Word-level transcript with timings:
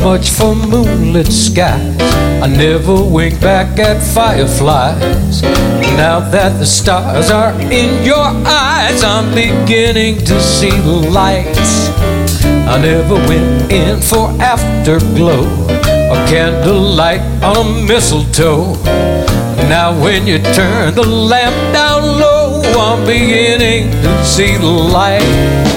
much 0.00 0.30
for 0.30 0.54
moonlit 0.54 1.26
skies. 1.26 1.96
I 2.42 2.46
never 2.46 3.02
wink 3.04 3.40
back 3.40 3.78
at 3.78 4.02
fireflies. 4.02 5.42
Now 5.96 6.20
that 6.20 6.58
the 6.58 6.66
stars 6.66 7.30
are 7.30 7.52
in 7.60 8.02
your 8.02 8.26
eyes, 8.46 9.02
I'm 9.02 9.34
beginning 9.34 10.18
to 10.24 10.40
see 10.40 10.70
the 10.70 11.10
lights. 11.10 11.90
I 12.66 12.80
never 12.80 13.14
went 13.14 13.70
in 13.70 14.00
for 14.00 14.30
afterglow 14.40 15.44
or 16.10 16.18
candlelight 16.26 17.20
on 17.42 17.56
a 17.56 17.86
mistletoe. 17.86 18.74
Now 19.68 19.92
when 20.02 20.26
you 20.26 20.38
turn 20.38 20.94
the 20.94 21.06
lamp 21.06 21.56
down 21.74 22.02
low, 22.02 22.62
I'm 22.64 23.04
beginning 23.04 23.90
to 24.02 24.24
see 24.24 24.56
the 24.56 24.66
light 24.66 25.70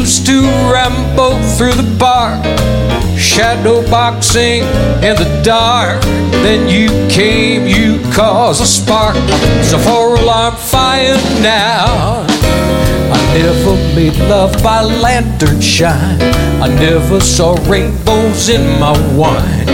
used 0.00 0.26
to 0.26 0.42
ramble 0.72 1.38
through 1.56 1.74
the 1.74 1.96
park, 1.98 2.40
shadow 3.30 3.88
boxing 3.88 4.62
in 5.06 5.14
the 5.14 5.40
dark. 5.44 6.02
Then 6.42 6.68
you 6.68 6.88
came, 7.08 7.66
you 7.66 8.00
caused 8.12 8.60
a 8.60 8.66
spark. 8.66 9.14
It's 9.60 9.72
a 9.72 9.78
four 9.78 10.16
alarm 10.16 10.56
fire 10.56 11.16
now. 11.40 12.26
I 13.12 13.18
never 13.38 13.74
made 13.94 14.16
love 14.28 14.60
by 14.62 14.82
lantern 14.82 15.60
shine. 15.60 16.20
I 16.60 16.68
never 16.68 17.20
saw 17.20 17.54
rainbows 17.70 18.48
in 18.48 18.64
my 18.80 18.94
wine. 19.14 19.66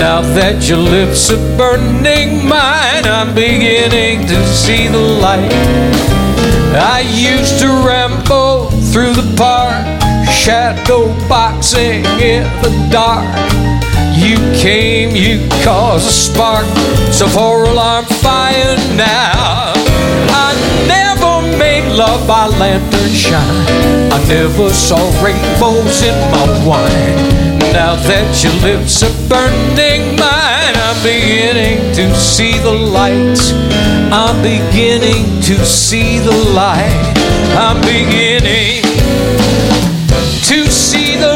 Now 0.00 0.22
that 0.36 0.66
your 0.68 0.78
lips 0.78 1.30
are 1.30 1.44
burning 1.58 2.48
mine, 2.48 3.04
I'm 3.04 3.34
beginning 3.34 4.26
to 4.28 4.46
see 4.46 4.88
the 4.88 5.04
light. 5.24 5.52
I 6.74 7.00
used 7.00 7.60
to 7.60 7.68
ramble 7.86 8.70
through 8.90 9.12
the 9.12 9.28
park, 9.36 9.84
shadow 10.44 11.06
boxing 11.26 12.04
in 12.20 12.44
the 12.60 12.88
dark. 12.92 13.24
You 14.12 14.36
came, 14.60 15.16
you 15.16 15.40
caused 15.64 16.06
a 16.06 16.12
spark, 16.12 16.66
so 17.10 17.26
for 17.26 17.64
alarm 17.64 18.04
fire 18.20 18.76
now. 18.94 19.72
I 20.36 20.52
never 20.86 21.56
made 21.56 21.88
love 21.96 22.28
by 22.28 22.46
lantern 22.58 23.08
shine. 23.08 24.12
I 24.12 24.22
never 24.28 24.68
saw 24.68 25.00
rainbows 25.24 26.02
in 26.02 26.16
my 26.30 26.44
wine. 26.68 27.16
Now 27.72 27.96
that 28.04 28.44
your 28.44 28.52
lips 28.60 29.02
are 29.02 29.16
burning 29.30 30.14
mine, 30.20 30.76
I'm 30.76 31.00
beginning 31.02 31.78
to 31.94 32.14
see 32.14 32.58
the 32.58 32.70
light. 32.70 33.40
I'm 34.12 34.42
beginning 34.42 35.40
to 35.40 35.64
see 35.64 36.18
the 36.18 36.36
light. 36.52 37.16
I'm 37.56 37.80
beginning 37.80 38.93
to 40.44 40.70
see 40.70 41.16
the. 41.16 41.32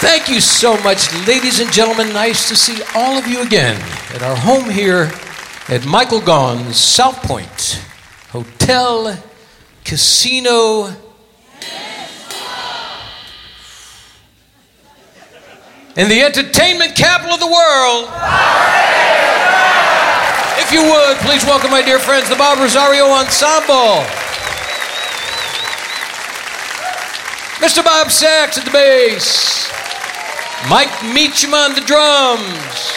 Thank 0.00 0.28
you 0.30 0.40
so 0.40 0.78
much, 0.82 1.12
ladies 1.26 1.60
and 1.60 1.70
gentlemen. 1.70 2.10
Nice 2.14 2.48
to 2.48 2.56
see 2.56 2.82
all 2.94 3.18
of 3.18 3.26
you 3.26 3.42
again 3.42 3.78
at 4.14 4.22
our 4.22 4.36
home 4.36 4.70
here 4.70 5.12
at 5.68 5.84
Michael 5.86 6.20
Gaughan's 6.20 6.78
South 6.78 7.22
Point 7.22 7.82
Hotel 8.30 9.22
Casino. 9.84 11.03
In 15.96 16.08
the 16.08 16.22
entertainment 16.22 16.96
capital 16.96 17.34
of 17.34 17.40
the 17.40 17.46
world. 17.46 18.10
If 20.58 20.72
you 20.72 20.82
would, 20.82 21.16
please 21.18 21.44
welcome 21.44 21.70
my 21.70 21.82
dear 21.82 22.00
friends, 22.00 22.28
the 22.28 22.34
Bob 22.34 22.58
Rosario 22.58 23.06
Ensemble. 23.06 24.02
Mr. 27.62 27.84
Bob 27.84 28.10
Sachs 28.10 28.58
at 28.58 28.64
the 28.64 28.72
bass. 28.72 29.70
Mike 30.68 30.90
Meacham 31.14 31.54
on 31.54 31.76
the 31.76 31.80
drums. 31.82 32.90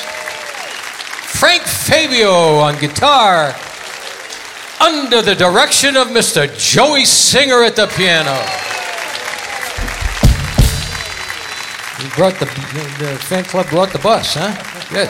Frank 1.38 1.62
Fabio 1.63 2.57
on 2.57 2.80
guitar. 2.80 3.56
Under 4.81 5.22
the 5.22 5.36
direction 5.36 5.96
of 5.96 6.07
Mr. 6.07 6.47
Joey 6.57 7.06
Singer 7.06 7.63
at 7.63 7.75
the 7.75 7.86
piano. 7.96 8.67
You 12.02 12.09
brought 12.12 12.35
the, 12.35 12.46
the 12.46 13.18
fan 13.19 13.44
club 13.44 13.68
brought 13.69 13.90
the 13.91 13.97
bus, 13.97 14.35
huh? 14.38 14.53
Good. 14.90 15.09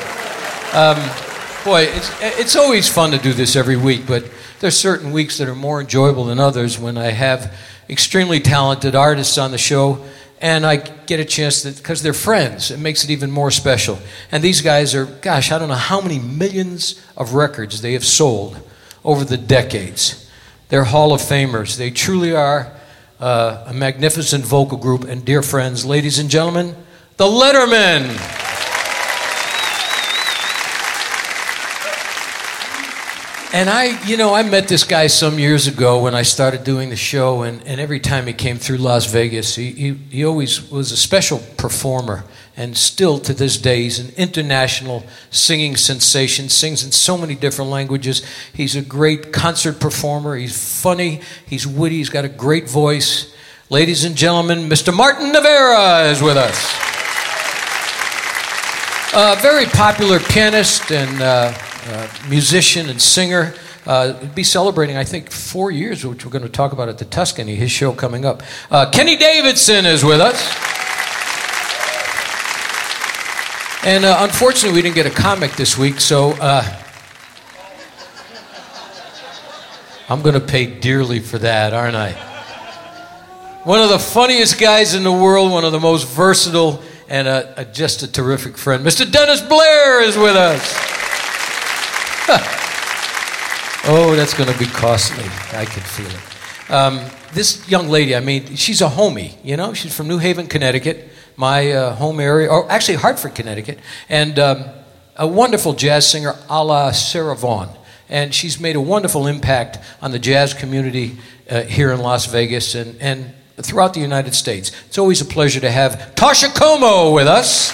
Um, 0.74 1.66
boy, 1.66 1.82
it's, 1.82 2.12
it's 2.22 2.56
always 2.56 2.88
fun 2.88 3.12
to 3.12 3.18
do 3.18 3.34
this 3.34 3.58
every 3.58 3.76
week, 3.76 4.08
but 4.08 4.24
there's 4.62 4.78
certain 4.78 5.12
weeks 5.12 5.38
that 5.40 5.50
are 5.50 5.56
more 5.56 5.82
enjoyable 5.82 6.24
than 6.24 6.40
others 6.40 6.80
when 6.80 6.98
I 6.98 7.12
have 7.12 7.54
extremely 7.90 8.40
talented 8.40 8.96
artists 8.96 9.38
on 9.38 9.52
the 9.52 9.58
show 9.58 10.06
and 10.40 10.66
I 10.66 10.78
get 10.78 11.20
a 11.20 11.26
chance 11.26 11.64
to, 11.64 11.72
because 11.72 12.02
they're 12.04 12.14
friends, 12.14 12.72
it 12.72 12.80
makes 12.80 13.04
it 13.04 13.10
even 13.10 13.32
more 13.32 13.52
special. 13.52 14.00
And 14.32 14.42
these 14.42 14.62
guys 14.62 14.96
are, 14.96 15.06
gosh, 15.06 15.52
I 15.52 15.60
don't 15.60 15.68
know 15.68 15.76
how 15.76 16.00
many 16.00 16.20
millions 16.20 17.04
of 17.18 17.34
records 17.34 17.82
they 17.82 17.94
have 17.94 18.06
sold 18.06 18.62
over 19.04 19.26
the 19.26 19.38
decades. 19.38 20.30
They're 20.70 20.86
Hall 20.86 21.14
of 21.14 21.22
Famers. 21.22 21.76
They 21.76 21.92
truly 21.92 22.34
are 22.34 22.77
uh, 23.20 23.66
a 23.68 23.74
magnificent 23.74 24.46
vocal 24.46 24.78
group. 24.78 25.04
And 25.04 25.26
dear 25.26 25.42
friends, 25.42 25.86
ladies 25.86 26.20
and 26.20 26.30
gentlemen, 26.30 26.76
the 27.18 27.26
Lettermen. 27.26 28.46
And 33.54 33.70
I, 33.70 34.06
you 34.06 34.18
know, 34.18 34.36
I 34.36 34.44
met 34.44 34.68
this 34.68 34.84
guy 34.84 35.08
some 35.08 35.40
years 35.40 35.68
ago 35.68 36.04
when 36.04 36.14
I 36.14 36.22
started 36.22 36.64
doing 36.64 36.90
the 36.90 36.98
show, 36.98 37.44
and, 37.44 37.66
and 37.66 37.80
every 37.80 38.00
time 38.00 38.28
he 38.28 38.34
came 38.34 38.58
through 38.58 38.78
Las 38.78 39.06
Vegas, 39.06 39.56
he, 39.56 39.72
he, 39.72 39.94
he 39.94 40.26
always 40.26 40.70
was 40.70 40.92
a 40.92 40.98
special 40.98 41.40
performer. 41.58 42.24
And 42.60 42.76
still 42.76 43.20
to 43.20 43.36
this 43.36 43.60
day, 43.60 43.84
he's 43.84 44.00
an 44.00 44.12
international 44.18 45.04
singing 45.30 45.76
sensation, 45.76 46.50
sings 46.50 46.84
in 46.84 46.92
so 46.92 47.16
many 47.16 47.36
different 47.36 47.70
languages. 47.70 48.26
He's 48.52 48.76
a 48.76 48.82
great 48.82 49.32
concert 49.32 49.80
performer. 49.80 50.36
He's 50.36 50.82
funny, 50.82 51.22
he's 51.46 51.68
witty, 51.68 51.98
he's 51.98 52.10
got 52.10 52.26
a 52.26 52.30
great 52.30 52.68
voice. 52.68 53.32
Ladies 53.70 54.06
and 54.06 54.16
gentlemen, 54.16 54.70
Mr. 54.70 54.92
Martin 54.92 55.32
Nievera 55.32 56.12
is 56.12 56.20
with 56.20 56.36
us. 56.36 56.58
A 59.14 59.40
very 59.40 59.66
popular 59.66 60.20
pianist 60.20 60.92
and 60.92 61.22
uh, 61.22 61.54
uh, 61.86 62.08
musician 62.28 62.90
and 62.90 63.00
singer. 63.00 63.54
Uh, 63.86 64.26
be 64.34 64.44
celebrating, 64.44 64.98
I 64.98 65.04
think, 65.04 65.32
four 65.32 65.70
years, 65.70 66.04
which 66.06 66.26
we're 66.26 66.32
going 66.32 66.44
to 66.44 66.50
talk 66.50 66.74
about 66.74 66.90
at 66.90 66.98
the 66.98 67.06
Tuscany, 67.06 67.56
his 67.56 67.72
show 67.72 67.94
coming 67.94 68.26
up. 68.26 68.42
Uh, 68.72 68.90
Kenny 68.90 69.16
Davidson 69.16 69.86
is 69.86 70.04
with 70.04 70.20
us. 70.20 70.68
And 73.88 74.04
uh, 74.04 74.18
unfortunately, 74.20 74.76
we 74.76 74.82
didn't 74.82 74.96
get 74.96 75.06
a 75.06 75.10
comic 75.10 75.54
this 75.54 75.78
week, 75.78 76.02
so 76.02 76.32
uh, 76.42 76.62
I'm 80.10 80.22
going 80.22 80.34
to 80.34 80.42
pay 80.42 80.66
dearly 80.66 81.22
for 81.22 81.38
that, 81.38 81.74
aren't 81.74 81.96
I? 81.96 82.12
One 83.64 83.80
of 83.80 83.88
the 83.88 83.98
funniest 83.98 84.60
guys 84.60 84.94
in 84.94 85.04
the 85.04 85.12
world, 85.14 85.54
one 85.54 85.64
of 85.64 85.72
the 85.72 85.80
most 85.80 86.06
versatile, 86.06 86.84
and 87.08 87.30
a, 87.30 87.62
a, 87.62 87.64
just 87.64 88.04
a 88.04 88.12
terrific 88.12 88.58
friend. 88.58 88.86
Mr. 88.86 89.10
Dennis 89.10 89.42
Blair 89.42 90.04
is 90.04 90.18
with 90.18 90.36
us. 90.36 90.74
oh, 93.88 94.14
that's 94.18 94.34
going 94.34 94.52
to 94.52 94.60
be 94.60 94.66
costly. 94.66 95.24
I 95.58 95.64
can 95.64 95.84
feel 95.84 96.08
it. 96.08 96.70
Um, 96.70 97.10
this 97.32 97.66
young 97.70 97.88
lady, 97.88 98.18
I 98.18 98.20
mean, 98.20 98.58
she's 98.58 98.82
a 98.82 98.90
homie, 98.90 99.36
you 99.46 99.56
know? 99.56 99.74
She's 99.74 99.96
from 99.96 100.10
New 100.10 100.18
Haven, 100.18 100.48
Connecticut, 100.48 101.08
my 101.38 101.72
uh, 101.72 101.96
home 101.96 102.20
area, 102.20 102.50
or 102.50 102.70
actually 102.70 102.96
Hartford, 102.96 103.36
Connecticut, 103.36 103.80
and 104.10 104.38
um, 104.38 104.66
a 105.16 105.26
wonderful 105.28 105.74
jazz 105.74 106.06
singer 106.06 106.36
a 106.50 106.64
la 106.64 106.92
Sarah 106.92 107.36
Vaughan. 107.36 107.70
And 108.10 108.34
she's 108.34 108.60
made 108.60 108.76
a 108.76 108.82
wonderful 108.82 109.28
impact 109.28 109.80
on 110.02 110.12
the 110.12 110.20
jazz 110.20 110.54
community 110.54 111.18
uh, 111.50 111.62
here 111.62 111.92
in 111.92 112.00
Las 112.00 112.26
Vegas. 112.26 112.76
And, 112.76 113.00
and 113.00 113.34
throughout 113.62 113.94
the 113.94 114.00
United 114.00 114.36
States. 114.36 114.72
It's 114.86 114.98
always 114.98 115.22
a 115.22 115.26
pleasure 115.26 115.60
to 115.60 115.72
have 115.72 116.14
Toscha 116.16 116.54
Comeaux 116.54 117.14
with 117.14 117.28
us. 117.28 117.72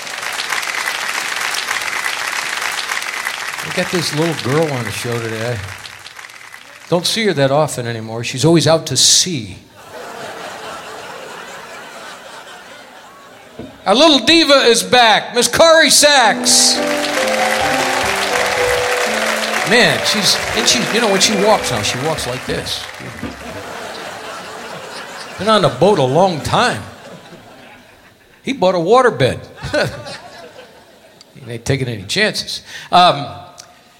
We 3.68 3.84
got 3.84 3.92
this 3.92 4.16
little 4.16 4.36
girl 4.44 4.72
on 4.72 4.86
the 4.86 4.92
show 4.92 5.20
today. 5.20 5.60
Don't 6.90 7.06
see 7.06 7.26
her 7.26 7.34
that 7.34 7.52
often 7.52 7.86
anymore. 7.88 8.24
She's 8.24 8.46
always 8.46 8.68
out 8.68 8.88
to 8.88 8.98
sea. 8.98 9.58
Our 13.86 13.96
little 13.96 14.20
diva 14.20 14.54
is 14.54 14.82
back, 14.82 15.36
Miss 15.36 15.50
Corrie 15.50 15.90
Sachs. 15.90 16.78
Man, 19.70 20.00
she's 20.06 20.38
and 20.56 20.68
she 20.68 20.80
you 20.96 21.02
know 21.02 21.12
when 21.12 21.20
she 21.20 21.36
walks 21.44 21.70
now, 21.70 21.82
she 21.82 21.98
walks 22.06 22.26
like 22.26 22.46
this. 22.46 22.86
Been 25.38 25.50
on 25.50 25.64
the 25.64 25.76
boat 25.80 26.00
a 26.00 26.04
long 26.04 26.40
time. 26.40 26.82
He 28.42 28.54
bought 28.54 28.76
a 28.76 28.78
waterbed. 28.78 29.42
he 31.46 31.52
ain't 31.52 31.66
taking 31.66 31.90
any 31.90 32.04
chances. 32.04 32.64
Um, 32.90 33.40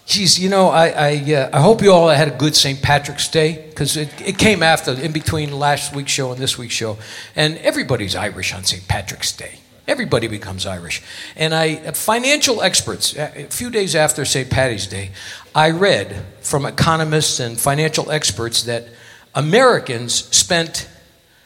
Geez, 0.06 0.38
you 0.38 0.50
know, 0.50 0.68
I, 0.68 0.88
I, 0.90 1.34
uh, 1.34 1.50
I 1.54 1.62
hope 1.62 1.82
you 1.82 1.94
all 1.94 2.10
had 2.10 2.28
a 2.28 2.38
good 2.38 2.58
St. 2.58 2.82
Patrick's 2.82 3.30
Day 3.30 3.66
because 3.70 3.96
it, 3.96 4.10
it 4.20 4.38
came 4.38 4.62
after, 4.62 4.92
in 4.92 5.14
between 5.14 5.58
last 5.58 5.96
week's 5.96 6.12
show 6.12 6.34
and 6.34 6.42
this 6.42 6.58
week's 6.58 6.74
show. 6.74 6.98
And 7.38 7.58
everybody's 7.60 8.14
Irish 8.14 8.54
on 8.54 8.66
St. 8.66 8.86
Patrick's 8.86 9.32
Day. 9.32 9.60
Everybody 9.86 10.28
becomes 10.28 10.66
Irish. 10.66 11.02
And 11.36 11.54
I, 11.54 11.76
financial 11.92 12.62
experts, 12.62 13.16
a 13.18 13.48
few 13.50 13.70
days 13.70 13.96
after 13.96 14.24
St. 14.24 14.50
Patty's 14.50 14.88
Day, 14.88 15.12
I 15.54 15.72
read 15.72 16.24
from 16.42 16.66
economists 16.66 17.40
and 17.42 17.60
financial 17.60 18.10
experts 18.10 18.64
that 18.64 18.88
Americans 19.36 20.14
spent 20.14 20.88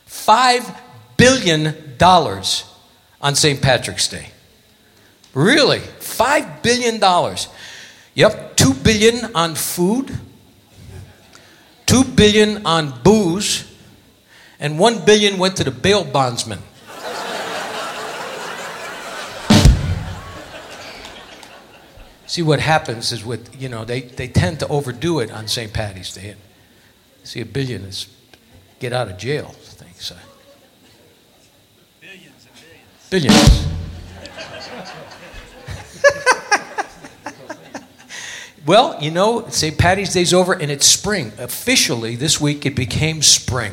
$5 0.07 0.78
billion 1.18 1.74
on 2.00 3.36
St. 3.36 3.62
Patrick's 3.62 4.07
Day. 4.07 4.28
Really? 5.33 5.80
$5 5.80 6.62
billion. 6.62 7.36
Yep, 8.13 8.56
2 8.56 8.74
billion 8.75 9.36
on 9.36 9.56
food, 9.56 10.12
2 11.88 12.04
billion 12.04 12.66
on 12.66 12.94
booze, 13.04 13.63
and 14.60 14.78
1 14.78 15.06
billion 15.06 15.38
went 15.38 15.57
to 15.57 15.63
the 15.63 15.72
bail 15.72 16.04
bondsman. 16.04 16.60
See 22.27 22.41
what 22.41 22.59
happens 22.59 23.13
is 23.13 23.25
with, 23.25 23.59
you 23.59 23.69
know, 23.69 23.85
they, 23.85 24.01
they 24.01 24.27
tend 24.27 24.59
to 24.59 24.68
overdo 24.68 25.19
it 25.19 25.31
on 25.31 25.47
St. 25.47 25.71
Patty's 25.71 26.13
Day. 26.13 26.35
See, 27.24 27.39
a 27.39 27.45
billion 27.45 27.83
is 27.83 28.07
get 28.79 28.91
out 28.91 29.07
of 29.07 29.18
jail 29.18 29.45
thing. 29.47 29.94
So. 29.97 30.15
Billions 32.01 32.47
and 33.09 33.09
billions. 33.09 33.39
Billions. 33.39 33.68
Well, 38.65 39.01
you 39.01 39.12
know, 39.12 39.47
St. 39.47 39.77
Patty's 39.77 40.12
Day's 40.13 40.33
over 40.33 40.51
and 40.51 40.69
it's 40.69 40.85
spring. 40.85 41.31
Officially, 41.38 42.18
this 42.18 42.41
week 42.41 42.65
it 42.65 42.75
became 42.75 43.21
spring. 43.21 43.71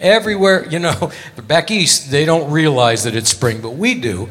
Everywhere, 0.00 0.68
you 0.68 0.80
know, 0.80 1.12
back 1.46 1.70
east, 1.70 2.10
they 2.10 2.24
don't 2.24 2.50
realize 2.50 3.04
that 3.04 3.14
it's 3.14 3.30
spring, 3.30 3.60
but 3.60 3.76
we 3.76 3.94
do. 3.94 4.30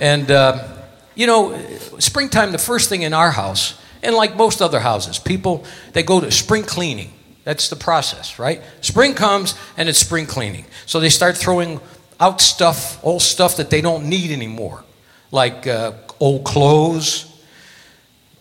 And, 0.00 0.28
uh, 0.28 0.73
you 1.14 1.26
know, 1.26 1.58
springtime, 1.98 2.52
the 2.52 2.58
first 2.58 2.88
thing 2.88 3.02
in 3.02 3.14
our 3.14 3.30
house, 3.30 3.80
and 4.02 4.14
like 4.14 4.36
most 4.36 4.60
other 4.60 4.80
houses, 4.80 5.18
people, 5.18 5.64
they 5.92 6.02
go 6.02 6.20
to 6.20 6.30
spring 6.30 6.62
cleaning. 6.62 7.12
That's 7.44 7.68
the 7.68 7.76
process, 7.76 8.38
right? 8.38 8.62
Spring 8.80 9.14
comes 9.14 9.54
and 9.76 9.88
it's 9.88 9.98
spring 9.98 10.26
cleaning. 10.26 10.64
So 10.86 11.00
they 11.00 11.10
start 11.10 11.36
throwing 11.36 11.80
out 12.18 12.40
stuff, 12.40 13.02
old 13.04 13.22
stuff 13.22 13.56
that 13.56 13.70
they 13.70 13.80
don't 13.80 14.08
need 14.08 14.30
anymore, 14.30 14.84
like 15.30 15.66
uh, 15.66 15.92
old 16.20 16.44
clothes 16.44 17.30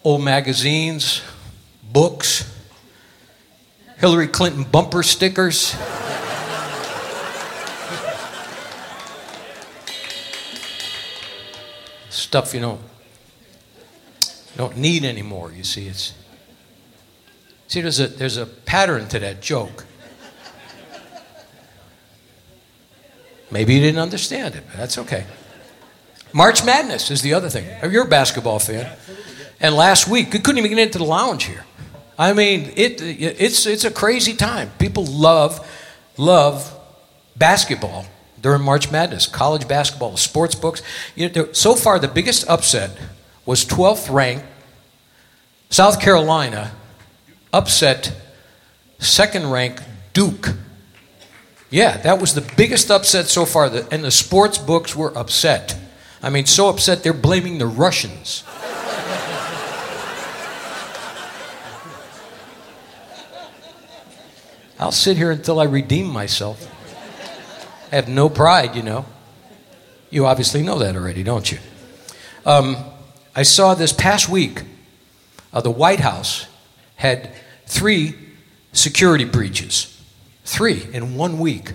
old 0.03 0.21
magazines, 0.21 1.21
books, 1.91 2.49
Hillary 3.97 4.27
Clinton 4.27 4.63
bumper 4.63 5.01
stickers. 5.01 5.75
Stuff 12.33 12.55
you 12.55 12.61
don't, 12.61 12.81
you 14.21 14.57
don't 14.57 14.75
need 14.75 15.05
anymore, 15.05 15.51
you 15.51 15.63
see. 15.63 15.85
It's, 15.87 16.15
see, 17.67 17.79
there's 17.79 17.99
a, 17.99 18.07
there's 18.07 18.37
a 18.37 18.47
pattern 18.47 19.07
to 19.09 19.19
that 19.19 19.39
joke. 19.39 19.85
Maybe 23.51 23.75
you 23.75 23.81
didn't 23.81 23.99
understand 23.99 24.55
it, 24.55 24.63
but 24.67 24.77
that's 24.77 24.97
okay. 24.97 25.25
March 26.33 26.65
Madness 26.65 27.11
is 27.11 27.21
the 27.21 27.35
other 27.35 27.49
thing. 27.49 27.67
You're 27.91 28.07
a 28.07 28.09
basketball 28.09 28.57
fan. 28.57 28.91
And 29.59 29.75
last 29.75 30.07
week, 30.07 30.33
we 30.33 30.39
couldn't 30.39 30.57
even 30.57 30.71
get 30.71 30.79
into 30.79 30.97
the 30.97 31.05
lounge 31.05 31.43
here. 31.43 31.65
I 32.17 32.33
mean, 32.33 32.73
it, 32.75 32.99
it's, 32.99 33.67
it's 33.67 33.85
a 33.85 33.91
crazy 33.91 34.35
time. 34.35 34.71
People 34.79 35.05
love, 35.05 35.69
love 36.17 36.75
basketball 37.35 38.07
during 38.43 38.61
March 38.61 38.91
Madness, 38.91 39.25
college 39.25 39.67
basketball, 39.67 40.15
sports 40.17 40.53
books. 40.53 40.83
You 41.15 41.29
know, 41.29 41.51
so 41.53 41.73
far, 41.73 41.97
the 41.97 42.07
biggest 42.07 42.47
upset 42.47 42.95
was 43.45 43.65
12th 43.65 44.13
ranked 44.13 44.45
South 45.69 45.99
Carolina 45.99 46.71
upset 47.51 48.15
second 48.99 49.49
ranked 49.49 49.81
Duke. 50.13 50.49
Yeah, 51.71 51.97
that 51.97 52.21
was 52.21 52.35
the 52.35 52.47
biggest 52.55 52.91
upset 52.91 53.25
so 53.25 53.45
far, 53.45 53.65
and 53.89 54.03
the 54.03 54.11
sports 54.11 54.59
books 54.59 54.95
were 54.95 55.17
upset. 55.17 55.75
I 56.21 56.29
mean, 56.29 56.45
so 56.45 56.69
upset 56.69 57.01
they're 57.01 57.11
blaming 57.11 57.57
the 57.57 57.65
Russians. 57.65 58.43
I'll 64.79 64.91
sit 64.91 65.17
here 65.17 65.31
until 65.31 65.59
I 65.59 65.63
redeem 65.63 66.07
myself. 66.07 66.69
I 67.93 67.97
have 67.97 68.09
no 68.09 68.27
pride, 68.27 68.75
you 68.75 68.81
know. 68.81 69.05
You 70.09 70.25
obviously 70.25 70.63
know 70.63 70.79
that 70.79 70.95
already, 70.95 71.21
don't 71.21 71.51
you? 71.51 71.59
Um, 72.43 72.75
I 73.35 73.43
saw 73.43 73.75
this 73.75 73.93
past 73.93 74.27
week 74.27 74.63
uh, 75.53 75.61
the 75.61 75.69
White 75.69 75.99
House 75.99 76.47
had 76.95 77.29
three 77.67 78.15
security 78.71 79.25
breaches. 79.25 79.95
Three 80.43 80.87
in 80.91 81.13
one 81.13 81.37
week. 81.37 81.73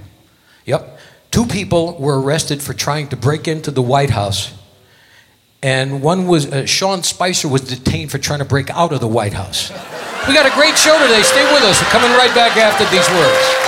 Yep. 0.64 0.98
Two 1.30 1.46
people 1.46 1.96
were 2.00 2.20
arrested 2.20 2.62
for 2.62 2.75
trying 2.75 3.06
to 3.10 3.16
break 3.16 3.46
into 3.46 3.70
the 3.70 3.80
White 3.80 4.10
House. 4.10 4.52
And 5.62 6.02
one 6.02 6.26
was, 6.26 6.52
uh, 6.52 6.66
Sean 6.66 7.04
Spicer 7.04 7.46
was 7.46 7.60
detained 7.60 8.10
for 8.10 8.18
trying 8.18 8.40
to 8.40 8.44
break 8.44 8.70
out 8.70 8.92
of 8.92 8.98
the 8.98 9.06
White 9.06 9.34
House. 9.34 9.70
We 10.26 10.34
got 10.34 10.50
a 10.50 10.54
great 10.56 10.76
show 10.76 10.98
today. 10.98 11.22
Stay 11.22 11.44
with 11.54 11.62
us. 11.62 11.80
We're 11.80 11.90
coming 11.90 12.10
right 12.18 12.34
back 12.34 12.56
after 12.56 12.84
these 12.90 13.08
words. 13.08 13.67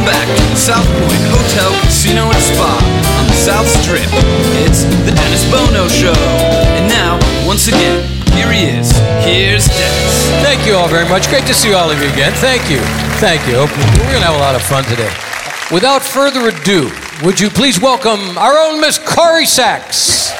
welcome 0.00 0.12
back 0.12 0.36
to 0.36 0.44
the 0.50 0.56
South 0.56 0.86
Point 0.86 1.22
Hotel, 1.28 1.70
Casino, 1.82 2.24
and 2.24 2.42
Spa 2.42 2.72
on 3.20 3.26
the 3.26 3.34
South 3.34 3.66
Strip. 3.82 4.08
It's 4.64 4.84
the 5.04 5.12
Dennis 5.12 5.44
Bono 5.50 5.88
Show. 5.88 6.14
And 6.76 6.88
now, 6.88 7.18
once 7.46 7.68
again, 7.68 8.06
here 8.32 8.52
he 8.52 8.64
is. 8.78 8.92
here's 9.24 9.66
Dennis. 9.66 10.30
Thank 10.42 10.66
you 10.66 10.74
all 10.74 10.88
very 10.88 11.08
much. 11.08 11.28
Great 11.28 11.46
to 11.46 11.54
see 11.54 11.74
all 11.74 11.90
of 11.90 12.00
you 12.00 12.08
again. 12.12 12.32
Thank 12.34 12.70
you. 12.70 12.80
Thank 13.20 13.46
you. 13.46 13.54
We're 13.54 14.10
going 14.10 14.24
to 14.24 14.30
have 14.30 14.36
a 14.36 14.38
lot 14.38 14.54
of 14.54 14.62
fun 14.62 14.84
today. 14.84 15.12
Without 15.72 16.02
further 16.02 16.48
ado, 16.48 16.90
would 17.24 17.38
you 17.38 17.50
please 17.50 17.80
welcome 17.80 18.38
our 18.38 18.56
own 18.56 18.80
Miss 18.80 18.98
Corrie 18.98 19.46
Sachs? 19.46 20.30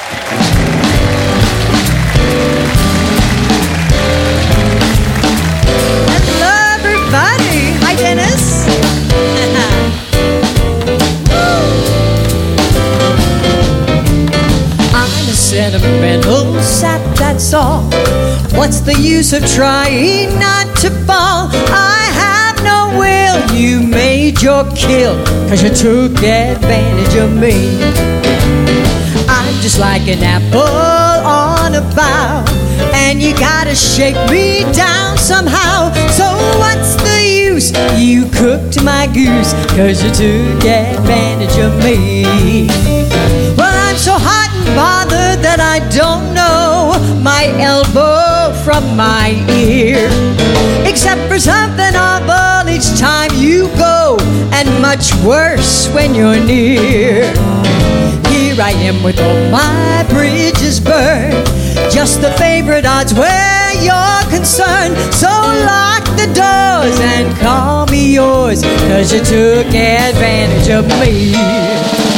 Sentimental 15.51 16.57
sap, 16.61 17.01
that's 17.17 17.53
all. 17.53 17.83
What's 18.55 18.79
the 18.79 18.95
use 18.97 19.33
of 19.33 19.45
trying 19.45 20.39
not 20.39 20.65
to 20.77 20.89
fall? 21.03 21.49
I 21.51 22.03
have 22.23 22.55
no 22.63 22.97
will. 22.97 23.53
You 23.53 23.81
made 23.85 24.41
your 24.41 24.63
kill, 24.71 25.21
cause 25.49 25.61
you 25.61 25.69
took 25.69 26.13
advantage 26.23 27.15
of 27.17 27.33
me. 27.33 27.83
I'm 29.27 29.53
just 29.61 29.77
like 29.77 30.07
an 30.07 30.23
apple 30.23 30.61
on 31.27 31.75
a 31.75 31.81
bough, 31.97 32.45
and 32.93 33.21
you 33.21 33.33
gotta 33.33 33.75
shake 33.75 34.15
me 34.31 34.63
down 34.71 35.17
somehow. 35.17 35.91
So 36.11 36.31
what's 36.59 36.95
the 37.03 37.19
use? 37.27 37.73
You 37.99 38.23
cooked 38.31 38.81
my 38.85 39.05
goose, 39.07 39.51
cause 39.75 40.01
you 40.01 40.11
took 40.11 40.63
advantage 40.63 41.57
of 41.59 41.77
me. 41.83 42.23
Well, 43.57 43.75
I'm 43.89 43.97
so 43.97 44.13
hot 44.13 44.49
and 44.55 44.75
bothered 44.75 45.00
my 47.41 47.59
elbow 47.59 48.53
from 48.63 48.95
my 48.95 49.29
ear. 49.49 50.09
Except 50.87 51.21
for 51.27 51.39
something 51.39 51.95
awful 51.95 52.69
each 52.69 52.99
time 52.99 53.31
you 53.33 53.67
go, 53.77 54.17
and 54.53 54.69
much 54.79 55.13
worse 55.25 55.87
when 55.89 56.13
you're 56.13 56.43
near. 56.43 57.23
Here 58.29 58.61
I 58.61 58.73
am 58.89 59.01
with 59.03 59.19
all 59.19 59.49
my 59.49 60.05
bridges 60.09 60.79
burned. 60.79 61.47
Just 61.91 62.21
the 62.21 62.31
favorite 62.33 62.85
odds 62.85 63.13
where 63.13 63.73
you're 63.81 64.23
concerned. 64.29 64.95
So 65.11 65.31
lock 65.65 66.03
the 66.21 66.29
doors 66.41 66.99
and 66.99 67.35
call 67.39 67.87
me 67.87 68.13
yours, 68.13 68.61
cause 68.61 69.11
you 69.13 69.19
took 69.19 69.65
advantage 69.73 70.69
of 70.69 70.85
me. 71.01 72.10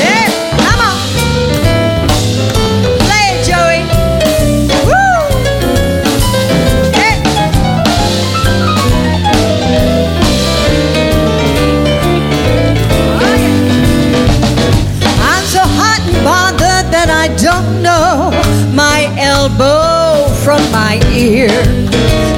My. 21.24 21.50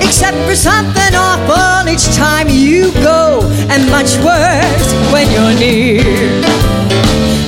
Except 0.06 0.38
for 0.46 0.56
something 0.56 1.14
awful 1.18 1.90
each 1.90 2.06
time 2.16 2.48
you 2.50 2.94
go, 3.02 3.42
and 3.74 3.90
much 3.90 4.18
worse 4.22 4.88
when 5.12 5.26
you're 5.34 5.58
near. 5.58 6.06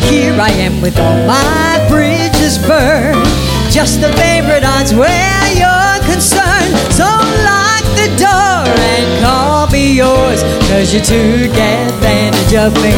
Here 0.10 0.34
I 0.34 0.52
am 0.66 0.82
with 0.82 0.98
all 1.00 1.20
my 1.28 1.86
bridges 1.90 2.58
burned. 2.58 3.22
Just 3.70 4.02
the 4.02 4.12
favorite 4.14 4.64
odds 4.64 4.94
where 4.94 5.48
you're 5.54 6.00
concerned. 6.10 6.74
So 6.98 7.06
lock 7.46 7.86
the 8.02 8.10
door 8.18 8.66
and 8.94 9.08
call 9.24 9.68
me 9.70 9.94
yours, 9.94 10.42
cause 10.70 10.94
you 10.94 11.02
took 11.02 11.54
advantage 11.54 12.54
of 12.56 12.74
me. 12.82 12.96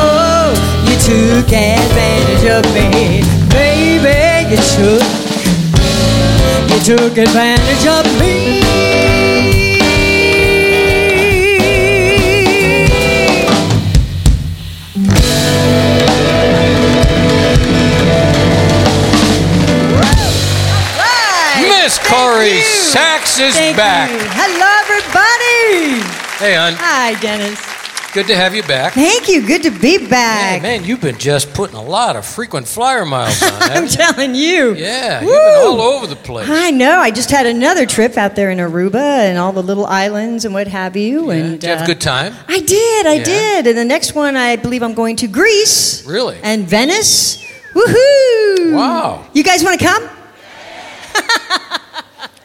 Oh, 0.00 0.54
you 0.88 0.96
took 1.04 1.52
advantage 1.52 2.44
of 2.48 2.64
me. 2.72 3.22
Baby, 3.52 4.54
you 4.54 4.60
took, 4.72 5.27
took 6.80 7.18
advantage 7.18 7.86
of 7.86 8.04
me. 8.20 8.58
Miss 21.60 21.98
Corrie. 21.98 22.60
Sachs 22.60 23.38
is 23.38 23.54
Thank 23.54 23.76
back. 23.76 24.10
you. 24.10 24.18
Hello, 24.30 24.68
everybody. 24.82 26.04
Hey, 26.38 26.54
hon. 26.54 26.74
Hi, 26.78 27.14
Dennis. 27.20 27.67
Good 28.14 28.26
to 28.28 28.34
have 28.36 28.54
you 28.54 28.62
back. 28.62 28.94
Thank 28.94 29.28
you. 29.28 29.46
Good 29.46 29.62
to 29.64 29.70
be 29.70 29.98
back. 29.98 30.62
Man, 30.62 30.80
man, 30.80 30.88
you've 30.88 31.00
been 31.02 31.18
just 31.18 31.52
putting 31.52 31.76
a 31.76 31.82
lot 31.82 32.16
of 32.16 32.24
frequent 32.24 32.66
flyer 32.66 33.04
miles 33.04 33.40
on, 33.42 33.52
I'm 33.62 33.84
you? 33.84 33.88
telling 33.90 34.34
you. 34.34 34.74
Yeah, 34.74 35.20
Woo. 35.22 35.26
you've 35.30 35.36
been 35.42 35.66
all 35.66 35.80
over 35.82 36.06
the 36.06 36.16
place. 36.16 36.48
I 36.50 36.70
know. 36.70 36.98
I 36.98 37.10
just 37.10 37.30
had 37.30 37.44
another 37.44 37.84
trip 37.84 38.16
out 38.16 38.34
there 38.34 38.50
in 38.50 38.58
Aruba 38.58 38.94
and 38.96 39.36
all 39.36 39.52
the 39.52 39.62
little 39.62 39.84
islands 39.86 40.46
and 40.46 40.54
what 40.54 40.68
have 40.68 40.96
you. 40.96 41.26
Yeah. 41.30 41.36
And 41.36 41.60
Did 41.60 41.62
you 41.64 41.68
have 41.68 41.80
uh, 41.82 41.84
a 41.84 41.86
good 41.86 42.00
time? 42.00 42.34
I 42.48 42.60
did. 42.60 43.06
I 43.06 43.14
Yeah. 43.16 43.24
did. 43.24 43.66
And 43.68 43.78
the 43.78 43.84
next 43.84 44.14
one, 44.14 44.36
I 44.36 44.56
believe 44.56 44.82
I'm 44.82 44.94
going 44.94 45.16
to 45.16 45.26
Greece. 45.28 46.04
Really? 46.06 46.38
And 46.42 46.66
Venice. 46.66 47.44
Woohoo! 47.74 48.74
Wow. 48.74 49.26
You 49.34 49.44
guys 49.44 49.62
want 49.62 49.78
to 49.78 49.84
come? 49.84 50.08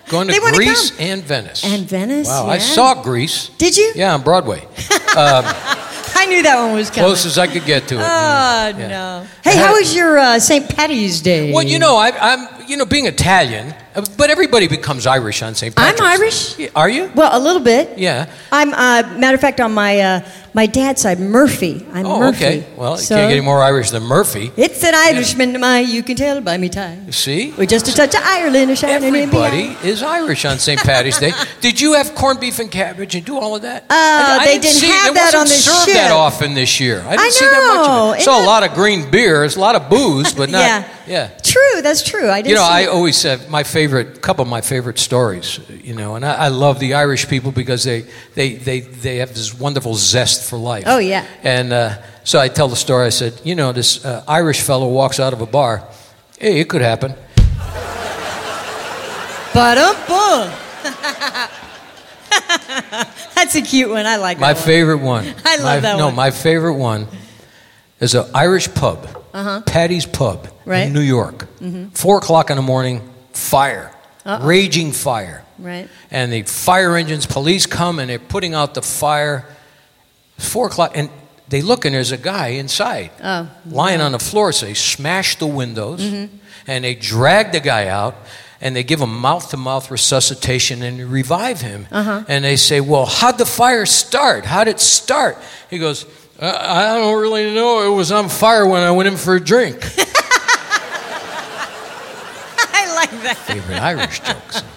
Going 0.10 0.27
to 0.27 0.39
Greece 0.53 0.91
and 1.00 1.24
Venice. 1.24 1.63
And 1.63 1.88
Venice. 1.88 2.27
Wow, 2.27 2.46
yeah. 2.46 2.51
I 2.51 2.58
saw 2.60 3.01
Greece. 3.01 3.48
Did 3.58 3.75
you? 3.77 3.93
Yeah, 3.96 4.13
on 4.13 4.22
Broadway. 4.22 4.67
I 6.15 6.25
knew 6.27 6.41
that 6.43 6.58
one 6.63 6.74
was 6.74 6.89
coming. 6.89 7.05
Close 7.05 7.25
as 7.25 7.38
I 7.38 7.48
could 7.48 7.65
get 7.65 7.88
to 7.89 7.96
it. 7.96 8.00
Oh 8.01 8.03
Yeah. 8.77 8.88
no! 8.88 9.27
Hey, 9.43 9.58
how 9.58 9.74
was 9.74 9.93
your 9.96 10.17
uh, 10.17 10.39
St. 10.39 10.67
Patty's 10.70 11.22
Day? 11.22 11.51
Well, 11.51 11.63
you 11.63 11.79
know, 11.79 11.98
I, 11.98 12.12
I'm, 12.12 12.67
you 12.67 12.77
know, 12.77 12.86
being 12.86 13.08
Italian, 13.08 13.74
uh, 13.96 14.05
but 14.17 14.29
everybody 14.29 14.67
becomes 14.67 15.05
Irish 15.05 15.41
on 15.43 15.53
St. 15.53 15.74
I'm 15.77 15.96
Irish. 16.01 16.55
Are 16.75 16.89
you? 16.89 17.12
Well, 17.13 17.29
a 17.38 17.41
little 17.41 17.62
bit. 17.62 17.98
Yeah. 17.98 18.32
I'm. 18.51 18.74
Uh, 18.74 19.17
matter 19.20 19.36
of 19.36 19.41
fact, 19.41 19.60
on 19.60 19.74
my 19.74 20.00
uh, 20.00 20.20
my 20.53 20.65
dad's 20.67 21.01
side, 21.01 21.19
Murphy. 21.19 21.86
I'm 21.93 22.05
Oh, 22.05 22.19
Murphy. 22.19 22.45
okay. 22.45 22.67
Well, 22.77 22.91
you 22.98 22.98
So, 23.03 23.15
can't 23.15 23.29
get 23.29 23.38
any 23.38 23.45
more 23.45 23.62
Irish 23.63 23.89
than 23.89 24.03
Murphy. 24.03 24.51
It's 24.55 24.83
an 24.83 24.93
Irishman, 24.93 25.60
my. 25.60 25.79
You 25.79 26.03
can 26.03 26.15
tell 26.15 26.41
by 26.41 26.57
me 26.57 26.69
tie. 26.69 27.00
See? 27.10 27.51
With 27.57 27.69
just 27.69 27.88
a 27.88 27.93
touch 27.93 28.13
of 28.15 28.22
Ireland 28.24 28.77
shining 28.77 29.07
in 29.10 29.15
Everybody 29.15 29.75
is 29.88 30.03
Irish 30.03 30.45
on 30.45 30.60
St. 30.60 30.79
Patty's 30.79 31.17
Day. 31.19 31.31
Did 31.62 31.81
you 31.81 31.93
have 31.93 32.13
corned 32.13 32.39
beef 32.39 32.60
and 32.60 32.69
cabbage 32.69 33.15
and 33.15 33.25
do 33.25 33.38
all 33.38 33.55
of 33.55 33.63
that? 33.63 33.83
Uh, 33.83 33.88
I, 33.89 34.38
I 34.41 34.45
they 34.45 34.60
didn't 34.60 34.75
see, 34.75 34.88
have 34.88 35.13
that 35.15 35.33
on 35.36 35.45
this 35.45 35.65
served 35.65 35.86
ship. 35.86 35.95
that 35.95 36.12
often 36.12 36.53
this 36.53 36.79
year. 36.79 37.00
I 37.01 37.12
didn't 37.12 37.19
I 37.22 37.29
see 37.29 37.45
that 37.45 37.75
much 37.77 37.88
know. 37.88 38.12
of 38.13 38.17
it. 38.19 38.22
Saw 38.24 38.43
a 38.43 38.45
lot 38.45 38.63
of 38.63 38.74
green 38.75 39.10
beer, 39.10 39.39
there's 39.39 39.55
a 39.55 39.60
lot 39.60 39.75
of 39.75 39.89
booze, 39.89 40.33
but 40.33 40.50
not. 40.50 40.60
Yeah. 40.60 40.88
yeah. 41.07 41.27
True. 41.43 41.81
That's 41.81 42.03
true. 42.03 42.29
I 42.29 42.41
did. 42.41 42.50
You 42.50 42.55
know, 42.55 42.63
I 42.63 42.81
it. 42.81 42.89
always 42.89 43.17
said 43.17 43.50
my 43.50 43.63
favorite, 43.63 44.22
couple 44.22 44.43
of 44.43 44.50
my 44.50 44.62
favorite 44.62 45.00
stories. 45.00 45.60
You 45.83 45.95
know, 45.95 46.15
and 46.15 46.25
I, 46.25 46.33
I 46.45 46.48
love 46.50 46.79
the 46.79 46.93
Irish 46.93 47.27
people 47.27 47.51
because 47.51 47.83
they, 47.83 48.05
they, 48.36 48.53
they, 48.55 48.79
they 48.81 49.17
have 49.17 49.33
this 49.33 49.53
wonderful 49.53 49.95
zest 49.95 50.42
for 50.43 50.57
life. 50.57 50.83
Oh, 50.88 50.97
yeah. 51.00 51.25
And 51.43 51.73
uh, 51.73 51.97
so 52.23 52.39
I 52.39 52.47
tell 52.50 52.67
the 52.67 52.75
story. 52.75 53.05
I 53.05 53.09
said, 53.09 53.39
you 53.43 53.55
know, 53.55 53.71
this 53.71 54.03
uh, 54.05 54.23
Irish 54.27 54.62
fellow 54.62 54.88
walks 54.89 55.19
out 55.19 55.33
of 55.33 55.41
a 55.41 55.45
bar. 55.45 55.88
Hey, 56.39 56.59
it 56.59 56.69
could 56.69 56.81
happen. 56.81 57.13
Ba-dum-bum. 59.53 60.51
That's 63.35 63.55
a 63.55 63.62
cute 63.62 63.89
one. 63.89 64.05
I 64.05 64.15
like 64.17 64.39
My 64.39 64.53
that 64.53 64.59
one. 64.59 64.65
favorite 64.65 64.97
one. 64.97 65.25
I 65.45 65.55
love 65.57 65.63
my, 65.63 65.79
that 65.79 65.97
no, 65.97 66.05
one. 66.05 66.13
No, 66.13 66.15
my 66.15 66.31
favorite 66.31 66.73
one 66.75 67.07
is 68.00 68.15
an 68.15 68.25
Irish 68.33 68.73
pub, 68.73 69.07
Patty's 69.65 70.05
Pub 70.05 70.45
Uh-huh. 70.45 70.51
Right. 70.65 70.77
Mm-hmm. 70.79 70.88
in 70.88 70.93
New 70.93 71.01
York. 71.01 71.47
Four 71.93 72.17
o'clock 72.17 72.50
in 72.50 72.55
the 72.55 72.62
morning, 72.63 73.01
fire, 73.33 73.91
raging 74.41 74.91
fire. 74.91 75.43
Right. 75.59 75.88
And 76.09 76.33
the 76.33 76.41
fire 76.43 76.95
engines, 76.97 77.25
police 77.27 77.65
come 77.67 78.00
and 78.00 78.09
they're 78.09 78.17
putting 78.19 78.53
out 78.55 78.73
the 78.73 78.81
fire. 78.81 79.45
Four 80.38 80.68
o'clock, 80.68 80.92
and 80.96 81.10
they 81.50 81.62
look 81.62 81.86
and 81.86 81.94
there's 81.96 82.12
a 82.12 82.18
guy 82.18 82.48
inside, 82.50 83.12
Oh, 83.24 83.50
lying 83.66 84.02
on 84.02 84.12
the 84.13 84.20
floor. 84.20 84.52
So 84.52 84.66
they 84.66 84.74
smash 84.74 85.36
the 85.38 85.48
windows 85.48 86.02
Mm-hmm. 86.02 86.36
and 86.68 86.84
they 86.84 86.96
drag 86.96 87.52
the 87.52 87.60
guy 87.60 87.88
out. 87.88 88.16
And 88.62 88.74
they 88.78 88.84
give 88.86 89.02
him 89.02 89.13
mouth 89.20 89.50
to 89.50 89.58
mouth 89.58 89.92
resuscitation 89.92 90.84
and 90.84 90.98
revive 91.12 91.60
him. 91.60 91.86
Uh-huh. 91.92 92.24
And 92.30 92.46
they 92.46 92.56
say, 92.56 92.80
Well, 92.80 93.06
how'd 93.06 93.38
the 93.38 93.46
fire 93.46 93.86
start? 93.86 94.46
How'd 94.46 94.70
it 94.70 94.80
start? 94.80 95.38
He 95.70 95.80
goes, 95.80 96.06
I, 96.40 96.94
I 96.94 96.98
don't 96.98 97.20
really 97.22 97.54
know. 97.54 97.92
It 97.92 97.94
was 97.94 98.10
on 98.13 98.30
fire 98.30 98.66
when 98.66 98.82
I 98.82 98.92
went 98.92 99.10
in 99.10 99.18
for 99.18 99.36
a 99.36 99.40
drink. 99.44 99.80
I 102.74 102.96
like 102.96 103.12
that. 103.24 103.36
Favorite 103.38 103.82
Irish 103.82 104.22
jokes. 104.22 104.63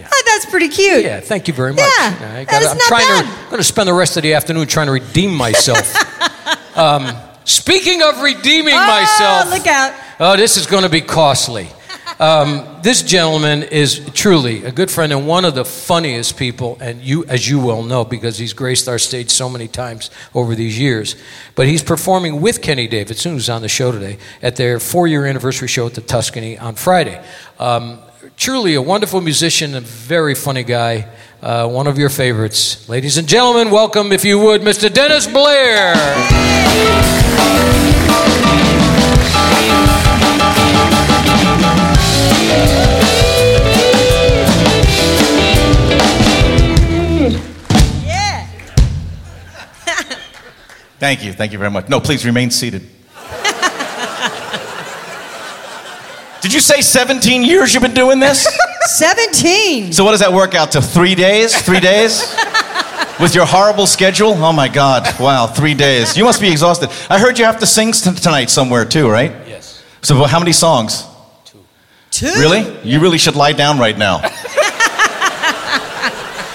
Oh, 0.00 0.22
that's 0.26 0.46
pretty 0.46 0.68
cute. 0.68 1.04
Yeah, 1.04 1.20
thank 1.20 1.48
you 1.48 1.54
very 1.54 1.72
much. 1.72 1.80
Yeah, 1.80 2.36
I 2.40 2.44
that 2.44 2.62
is 2.62 2.68
I'm 2.68 2.76
not 2.78 2.86
trying 2.88 3.06
bad. 3.08 3.22
to. 3.24 3.28
I'm 3.42 3.44
going 3.50 3.58
to 3.58 3.64
spend 3.64 3.88
the 3.88 3.94
rest 3.94 4.16
of 4.16 4.22
the 4.22 4.34
afternoon 4.34 4.66
trying 4.66 4.86
to 4.86 4.92
redeem 4.92 5.34
myself. 5.34 5.94
um, 6.76 7.08
speaking 7.44 8.02
of 8.02 8.20
redeeming 8.22 8.74
Oh, 8.74 8.86
myself, 8.86 9.50
look 9.50 9.66
out. 9.66 9.94
oh, 10.20 10.36
this 10.36 10.56
is 10.56 10.66
going 10.66 10.82
to 10.84 10.88
be 10.90 11.00
costly. 11.00 11.68
Um, 12.20 12.80
this 12.82 13.02
gentleman 13.02 13.62
is 13.62 14.10
truly 14.12 14.64
a 14.64 14.72
good 14.72 14.90
friend 14.90 15.12
and 15.12 15.26
one 15.28 15.44
of 15.44 15.54
the 15.54 15.64
funniest 15.64 16.36
people, 16.36 16.76
and 16.80 17.00
you, 17.00 17.24
as 17.26 17.48
you 17.48 17.60
well 17.60 17.82
know, 17.84 18.04
because 18.04 18.38
he's 18.38 18.52
graced 18.54 18.88
our 18.88 18.98
stage 18.98 19.30
so 19.30 19.48
many 19.48 19.68
times 19.68 20.10
over 20.34 20.54
these 20.56 20.76
years. 20.78 21.14
But 21.54 21.66
he's 21.68 21.82
performing 21.82 22.40
with 22.40 22.60
Kenny 22.60 22.88
Davidson, 22.88 23.32
who's 23.32 23.48
on 23.48 23.62
the 23.62 23.68
show 23.68 23.92
today, 23.92 24.18
at 24.42 24.56
their 24.56 24.80
four-year 24.80 25.26
anniversary 25.26 25.68
show 25.68 25.86
at 25.86 25.94
the 25.94 26.00
Tuscany 26.00 26.58
on 26.58 26.74
Friday. 26.74 27.22
Um, 27.58 28.00
truly 28.36 28.74
a 28.74 28.82
wonderful 28.82 29.20
musician, 29.20 29.74
a 29.74 29.80
very 29.80 30.34
funny 30.34 30.64
guy. 30.64 31.08
Uh, 31.40 31.68
one 31.68 31.86
of 31.86 31.98
your 31.98 32.08
favorites. 32.08 32.88
Ladies 32.88 33.16
and 33.16 33.28
gentlemen, 33.28 33.70
welcome, 33.70 34.12
if 34.12 34.24
you 34.24 34.38
would, 34.38 34.62
Mr. 34.62 34.92
Dennis 34.92 35.26
Blair. 35.26 35.94
Yeah. 48.04 48.46
Thank 50.98 51.24
you. 51.24 51.32
Thank 51.32 51.52
you 51.52 51.58
very 51.58 51.70
much. 51.70 51.88
No, 51.88 52.00
please 52.00 52.26
remain 52.26 52.50
seated. 52.50 52.97
Did 56.40 56.52
you 56.52 56.60
say 56.60 56.80
17 56.80 57.42
years 57.42 57.74
you've 57.74 57.82
been 57.82 57.94
doing 57.94 58.20
this? 58.20 58.46
17. 58.96 59.92
So, 59.92 60.04
what 60.04 60.12
does 60.12 60.20
that 60.20 60.32
work 60.32 60.54
out 60.54 60.72
to? 60.72 60.80
Three 60.80 61.14
days? 61.14 61.54
Three 61.60 61.80
days? 61.80 62.22
With 63.20 63.34
your 63.34 63.44
horrible 63.44 63.86
schedule? 63.86 64.30
Oh 64.32 64.52
my 64.52 64.68
God. 64.68 65.04
Wow, 65.18 65.48
three 65.48 65.74
days. 65.74 66.16
You 66.16 66.24
must 66.24 66.40
be 66.40 66.48
exhausted. 66.50 66.90
I 67.10 67.18
heard 67.18 67.38
you 67.38 67.44
have 67.44 67.58
to 67.58 67.66
sing 67.66 67.90
t- 67.92 68.14
tonight 68.14 68.48
somewhere 68.50 68.84
too, 68.84 69.10
right? 69.10 69.32
Yes. 69.48 69.82
So, 70.02 70.22
how 70.24 70.38
many 70.38 70.52
songs? 70.52 71.04
Two. 71.44 71.58
Two? 72.10 72.26
Really? 72.38 72.78
You 72.84 73.00
really 73.00 73.18
should 73.18 73.34
lie 73.34 73.52
down 73.52 73.78
right 73.78 73.98
now. 73.98 74.20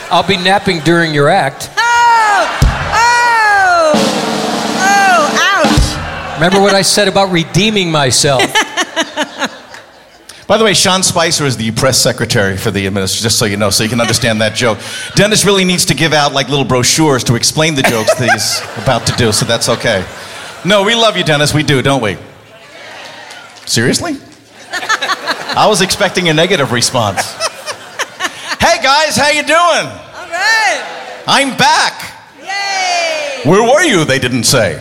I'll 0.09 0.25
be 0.27 0.37
napping 0.37 0.79
during 0.79 1.13
your 1.13 1.27
act. 1.27 1.69
Oh! 1.75 2.59
Oh! 2.93 3.91
Oh, 4.79 5.65
ouch. 5.65 6.35
Remember 6.35 6.61
what 6.61 6.73
I 6.73 6.83
said 6.83 7.07
about 7.09 7.31
redeeming 7.31 7.91
myself? 7.91 8.41
By 10.53 10.59
the 10.59 10.65
way, 10.65 10.75
Sean 10.75 11.01
Spicer 11.01 11.47
is 11.47 11.57
the 11.57 11.71
press 11.71 11.97
secretary 11.97 12.57
for 12.57 12.69
the 12.69 12.85
administration, 12.85 13.23
just 13.23 13.39
so 13.39 13.45
you 13.45 13.57
know, 13.57 13.71
so 13.71 13.83
you 13.83 13.89
can 13.89 13.99
understand 13.99 14.39
that 14.41 14.53
joke. 14.53 14.77
Dennis 15.15 15.45
really 15.45 15.65
needs 15.65 15.83
to 15.85 15.95
give 15.95 16.13
out 16.13 16.31
like 16.31 16.47
little 16.47 16.63
brochures 16.63 17.23
to 17.23 17.33
explain 17.33 17.73
the 17.73 17.81
jokes 17.81 18.13
that 18.19 18.29
he's 18.31 18.61
about 18.83 19.07
to 19.07 19.13
do, 19.13 19.31
so 19.31 19.45
that's 19.45 19.67
okay. 19.67 20.05
No, 20.63 20.83
we 20.83 20.93
love 20.93 21.17
you, 21.17 21.23
Dennis. 21.23 21.55
We 21.55 21.63
do, 21.63 21.81
don't 21.81 22.03
we? 22.03 22.19
Seriously? 23.65 24.17
I 24.71 25.65
was 25.67 25.81
expecting 25.81 26.29
a 26.29 26.33
negative 26.35 26.71
response. 26.71 27.31
Hey 28.61 28.79
guys, 28.83 29.15
how 29.15 29.31
you 29.31 29.41
doing? 29.41 29.57
All 29.57 30.29
right. 30.29 31.23
I'm 31.25 31.57
back. 31.57 32.29
Yay. 32.39 33.49
Where 33.49 33.63
were 33.63 33.81
you? 33.81 34.05
They 34.05 34.19
didn't 34.19 34.43
say. 34.43 34.75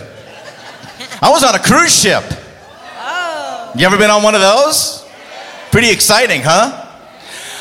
I 1.23 1.31
was 1.31 1.43
on 1.43 1.55
a 1.55 1.59
cruise 1.59 1.99
ship. 1.99 2.25
Oh. 2.99 3.73
You 3.75 3.87
ever 3.87 3.97
been 3.97 4.11
on 4.11 4.23
one 4.23 4.35
of 4.35 4.43
those? 4.43 4.92
Pretty 5.73 5.91
exciting, 5.91 6.43
huh? 6.45 6.87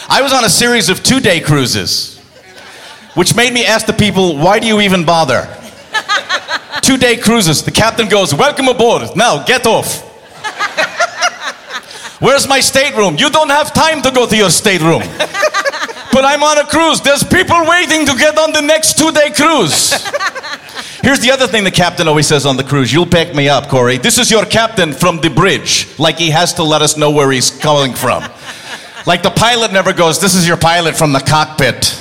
I 0.10 0.22
was 0.22 0.34
on 0.34 0.44
a 0.44 0.50
series 0.50 0.90
of 0.90 1.02
two 1.02 1.22
day 1.22 1.40
cruises, 1.40 2.20
which 3.16 3.38
made 3.38 3.54
me 3.54 3.66
ask 3.66 3.86
the 3.86 3.94
people, 3.94 4.36
why 4.36 4.60
do 4.60 4.68
you 4.68 4.82
even 4.82 5.06
bother? 5.06 5.48
two 6.82 6.98
day 6.98 7.16
cruises. 7.16 7.64
The 7.64 7.72
captain 7.72 8.10
goes, 8.10 8.36
Welcome 8.36 8.68
aboard. 8.68 9.16
Now 9.16 9.46
get 9.46 9.66
off. 9.66 10.02
Where's 12.22 12.50
my 12.50 12.60
stateroom? 12.60 13.16
You 13.18 13.30
don't 13.30 13.50
have 13.50 13.74
time 13.74 14.02
to 14.02 14.12
go 14.12 14.28
to 14.28 14.36
your 14.36 14.50
stateroom. 14.50 15.00
but 16.12 16.26
I'm 16.26 16.44
on 16.44 16.58
a 16.58 16.66
cruise. 16.66 17.00
There's 17.00 17.24
people 17.24 17.66
waiting 17.66 18.06
to 18.08 18.18
get 18.18 18.38
on 18.38 18.52
the 18.52 18.62
next 18.62 18.98
two 18.98 19.14
day 19.14 19.30
cruise. 19.30 19.94
Here's 21.02 21.20
the 21.20 21.32
other 21.32 21.48
thing 21.48 21.64
the 21.64 21.72
captain 21.72 22.08
always 22.08 22.28
says 22.28 22.46
on 22.46 22.58
the 22.58 22.64
cruise. 22.64 22.94
You'll 22.94 23.08
pick 23.08 23.34
me 23.34 23.50
up, 23.50 23.70
Corrie. 23.70 23.98
This 23.98 24.20
is 24.20 24.30
your 24.30 24.46
captain 24.46 24.94
from 24.94 25.20
the 25.20 25.30
bridge. 25.30 25.88
Like 25.98 26.18
he 26.18 26.30
has 26.30 26.54
to 26.56 26.64
let 26.64 26.84
us 26.84 26.96
know 26.96 27.10
where 27.10 27.32
he's 27.32 27.50
coming 27.50 27.96
from. 27.96 28.24
Like 29.08 29.24
the 29.24 29.32
pilot 29.32 29.74
never 29.74 29.94
goes, 29.94 30.22
This 30.22 30.36
is 30.36 30.48
your 30.48 30.58
pilot 30.58 30.96
from 30.96 31.12
the 31.12 31.20
cockpit. 31.20 31.98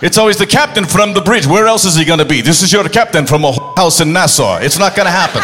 It's 0.00 0.16
always 0.18 0.38
the 0.38 0.46
captain 0.46 0.84
from 0.86 1.12
the 1.12 1.20
bridge. 1.20 1.46
Where 1.46 1.66
else 1.66 1.84
is 1.84 1.94
he 1.94 2.04
going 2.04 2.18
to 2.18 2.24
be? 2.24 2.40
This 2.40 2.62
is 2.62 2.72
your 2.72 2.88
captain 2.88 3.26
from 3.26 3.44
a 3.44 3.52
house 3.74 4.00
in 4.00 4.12
Nassau. 4.12 4.58
It's 4.58 4.78
not 4.78 4.96
going 4.96 5.06
to 5.06 5.12
happen. 5.12 5.42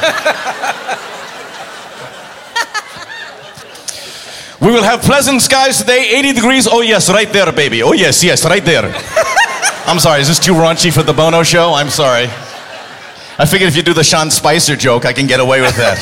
we 4.60 4.70
will 4.72 4.82
have 4.82 5.02
pleasant 5.02 5.40
skies 5.40 5.78
today, 5.78 6.10
80 6.18 6.32
degrees. 6.32 6.68
Oh, 6.70 6.80
yes, 6.80 7.08
right 7.10 7.30
there, 7.32 7.52
baby. 7.52 7.82
Oh, 7.82 7.92
yes, 7.92 8.24
yes, 8.24 8.44
right 8.44 8.64
there. 8.64 8.92
I'm 9.86 9.98
sorry, 9.98 10.20
is 10.20 10.28
this 10.28 10.38
too 10.38 10.52
raunchy 10.52 10.92
for 10.92 11.02
the 11.02 11.12
Bono 11.12 11.42
show? 11.42 11.74
I'm 11.74 11.88
sorry. 11.88 12.24
I 13.38 13.46
figured 13.46 13.68
if 13.68 13.76
you 13.76 13.82
do 13.82 13.94
the 13.94 14.04
Sean 14.04 14.30
Spicer 14.30 14.76
joke, 14.76 15.04
I 15.04 15.12
can 15.12 15.26
get 15.26 15.40
away 15.40 15.60
with 15.60 15.76
that. 15.76 15.98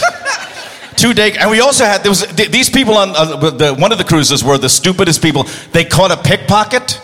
Two 0.97 1.14
day, 1.14 1.33
and 1.38 1.49
we 1.49 1.61
also 1.61 1.85
had 1.85 2.03
there 2.03 2.11
was 2.11 2.27
th- 2.27 2.51
these 2.51 2.69
people 2.69 2.95
on 2.95 3.11
uh, 3.14 3.51
the, 3.51 3.75
one 3.75 3.93
of 3.93 3.99
the 3.99 4.05
cruises 4.05 4.43
were 4.43 4.59
the 4.59 4.69
stupidest 4.69 5.23
people. 5.23 5.45
They 5.71 5.85
caught 5.85 6.11
a 6.11 6.17
pickpocket. 6.17 7.01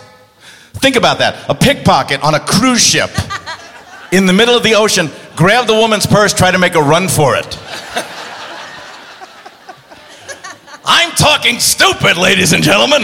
Think 0.74 0.96
about 0.96 1.18
that: 1.18 1.48
a 1.48 1.54
pickpocket 1.54 2.20
on 2.24 2.34
a 2.34 2.40
cruise 2.40 2.84
ship 2.84 3.10
in 4.10 4.26
the 4.26 4.32
middle 4.32 4.56
of 4.56 4.64
the 4.64 4.74
ocean, 4.74 5.10
grabbed 5.36 5.68
the 5.68 5.74
woman's 5.74 6.06
purse, 6.06 6.34
tried 6.34 6.50
to 6.52 6.58
make 6.58 6.74
a 6.74 6.82
run 6.82 7.06
for 7.08 7.36
it. 7.36 7.46
I'm 10.84 11.12
talking 11.12 11.60
stupid, 11.60 12.16
ladies 12.16 12.52
and 12.52 12.64
gentlemen. 12.64 13.02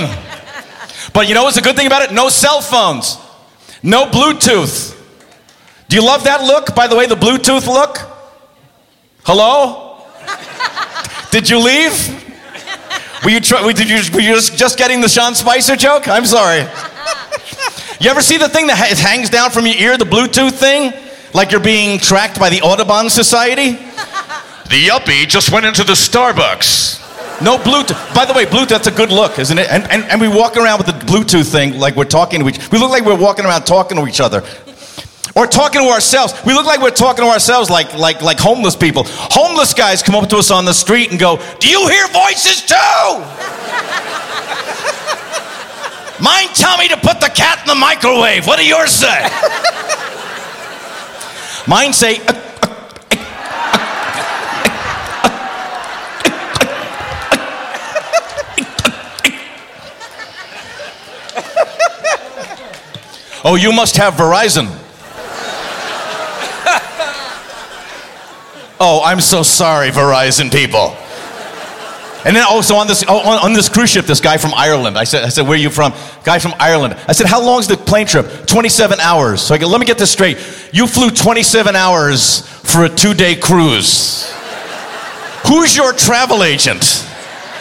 But 1.13 1.29
you 1.29 1.35
know 1.35 1.45
what's 1.45 1.57
a 1.57 1.63
good 1.63 1.77
thing 1.77 1.87
about 1.87 2.03
it? 2.03 2.13
No 2.13 2.29
cell 2.29 2.61
phones, 2.61 3.17
no 3.83 4.07
Bluetooth. 4.07 4.97
Do 5.89 5.97
you 5.97 6.05
love 6.05 6.25
that 6.25 6.43
look? 6.43 6.75
By 6.75 6.87
the 6.87 6.97
way, 6.97 7.07
the 7.07 7.17
Bluetooth 7.17 7.67
look? 7.67 7.99
Hello? 9.25 10.05
Did 11.31 11.49
you 11.49 11.59
leave? 11.59 11.93
Were 13.25 13.31
you, 13.31 13.41
did 13.41 13.89
you, 13.89 14.01
were 14.15 14.21
you 14.21 14.35
just, 14.35 14.57
just 14.57 14.79
getting 14.79 15.01
the 15.01 15.09
Sean 15.09 15.35
Spicer 15.35 15.77
joke? 15.77 16.09
I'm 16.09 16.25
sorry. 16.25 16.67
You 18.01 18.09
ever 18.09 18.23
see 18.23 18.39
the 18.39 18.49
thing 18.49 18.67
that 18.69 18.79
ha- 18.79 19.09
hangs 19.09 19.29
down 19.29 19.51
from 19.51 19.67
your 19.67 19.77
ear, 19.77 19.99
the 19.99 20.07
Bluetooth 20.07 20.53
thing? 20.53 20.93
Like 21.35 21.51
you're 21.53 21.61
being 21.61 21.99
tracked 21.99 22.41
by 22.41 22.49
the 22.49 22.63
Audubon 22.63 23.11
Society? 23.11 23.73
the 23.73 24.87
yuppie 24.87 25.29
just 25.29 25.53
went 25.53 25.67
into 25.67 25.85
the 25.85 25.93
Starbucks. 25.93 27.10
No 27.43 27.57
Bluetooth. 27.57 28.15
By 28.15 28.27
the 28.27 28.35
way, 28.35 28.45
Bluetooth, 28.45 28.69
that's 28.69 28.87
a 28.87 28.91
good 28.91 29.11
look, 29.11 29.39
isn't 29.39 29.59
it? 29.59 29.69
And, 29.71 29.91
and, 29.91 30.05
and 30.05 30.21
we 30.21 30.29
walk 30.29 30.57
around 30.57 30.79
with 30.79 30.87
the 30.87 30.93
Bluetooth 30.93 31.51
thing 31.51 31.79
like 31.79 31.97
we're 31.97 32.05
talking 32.05 32.41
to 32.41 32.49
each 32.49 32.71
We 32.71 32.79
look 32.79 32.91
like 32.91 33.05
we're 33.05 33.19
walking 33.19 33.47
around 33.47 33.65
talking 33.65 33.97
to 33.99 34.07
each 34.07 34.21
other. 34.21 34.45
Or 35.37 35.47
talking 35.47 35.81
to 35.81 35.89
ourselves. 35.89 36.35
We 36.45 36.53
look 36.55 36.67
like 36.67 36.81
we're 36.83 36.91
talking 36.91 37.25
to 37.25 37.31
ourselves 37.31 37.71
like, 37.71 37.95
like, 37.95 38.21
like 38.21 38.39
homeless 38.39 38.77
people. 38.77 39.05
Homeless 39.07 39.73
guys 39.73 40.03
come 40.03 40.17
up 40.17 40.29
to 40.31 40.37
us 40.37 40.51
on 40.51 40.65
the 40.65 40.75
street 40.75 41.11
and 41.11 41.21
go, 41.21 41.37
Do 41.61 41.69
you 41.69 41.87
hear 41.89 42.07
voices 42.09 42.63
too? 42.63 42.77
Mine 46.21 46.49
tell 46.53 46.77
me 46.77 46.89
to 46.89 46.97
put 46.97 47.21
the 47.21 47.31
cat 47.35 47.61
in 47.63 47.69
the 47.69 47.75
microwave. 47.75 48.47
What 48.47 48.59
do 48.59 48.67
yours 48.67 48.91
say? 48.91 49.27
Mine 51.67 51.93
say, 51.95 52.19
Oh, 63.43 63.55
you 63.55 63.73
must 63.73 63.97
have 63.97 64.15
Verizon. 64.15 64.67
oh, 68.79 69.01
I'm 69.03 69.21
so 69.21 69.43
sorry, 69.43 69.91
Verizon 69.91 70.53
people. 70.53 70.95
And 72.23 72.37
then 72.37 72.45
also 72.47 72.75
on 72.75 72.87
this 72.87 73.03
oh, 73.09 73.17
on, 73.17 73.45
on 73.45 73.53
this 73.55 73.71
cruise 73.71 73.91
ship, 73.91 74.05
this 74.05 74.21
guy 74.21 74.37
from 74.37 74.53
Ireland. 74.55 74.99
I 74.99 75.05
said, 75.05 75.25
I 75.25 75.31
said, 75.31 75.43
where 75.43 75.53
are 75.53 75.57
you 75.57 75.71
from? 75.71 75.95
Guy 76.23 76.39
from 76.39 76.53
Ireland. 76.59 76.95
I 77.09 77.13
said, 77.13 77.27
how 77.27 77.43
long's 77.43 77.67
the 77.67 77.79
plane 77.79 78.07
trip? 78.07 78.47
27 78.47 79.01
hours. 79.01 79.41
So 79.41 79.55
I 79.55 79.59
go, 79.59 79.69
let 79.69 79.81
me 79.81 79.87
get 79.87 79.97
this 79.97 80.11
straight. 80.11 80.37
You 80.71 80.87
flew 80.87 81.11
27 81.11 81.75
hours 81.75 82.47
for 82.47 82.85
a 82.85 82.91
two-day 82.91 83.37
cruise. 83.37 84.31
Who's 85.47 85.75
your 85.75 85.95
travel 85.95 86.45
agent? 86.45 87.10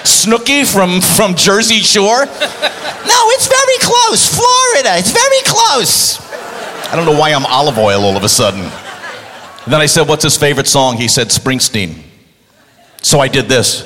Snooki 0.04 0.66
from, 0.66 1.02
from 1.02 1.36
Jersey 1.36 1.80
Shore? 1.80 2.26
no, 2.26 3.20
it's 3.36 3.48
very 3.48 3.78
close. 3.80 4.28
Florida. 4.28 4.98
It's 4.98 5.12
very 5.12 5.42
close. 5.46 6.20
I 6.92 6.96
don't 6.96 7.06
know 7.06 7.20
why 7.20 7.32
I'm 7.32 7.46
olive 7.46 7.78
oil 7.78 8.04
all 8.04 8.18
of 8.18 8.24
a 8.24 8.30
sudden. 8.30 8.62
And 8.62 9.74
then 9.74 9.82
I 9.82 9.86
said, 9.86 10.08
what's 10.08 10.24
his 10.24 10.38
favorite 10.38 10.68
song? 10.68 10.98
He 10.98 11.08
said, 11.08 11.28
Springsteen. 11.28 12.02
So 13.02 13.20
I 13.20 13.28
did 13.28 13.46
this. 13.46 13.86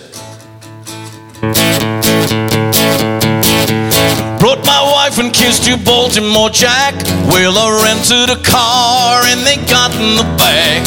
Brought 4.53 4.65
my 4.67 4.83
wife 4.83 5.17
and 5.17 5.33
kissed 5.33 5.67
you, 5.67 5.77
Baltimore 5.77 6.51
Jack. 6.51 6.93
Well, 7.25 7.57
I 7.57 7.89
rented 7.89 8.29
a 8.29 8.39
car 8.43 9.23
and 9.25 9.41
they 9.41 9.55
got 9.65 9.89
in 9.95 10.15
the 10.15 10.29
back. 10.37 10.85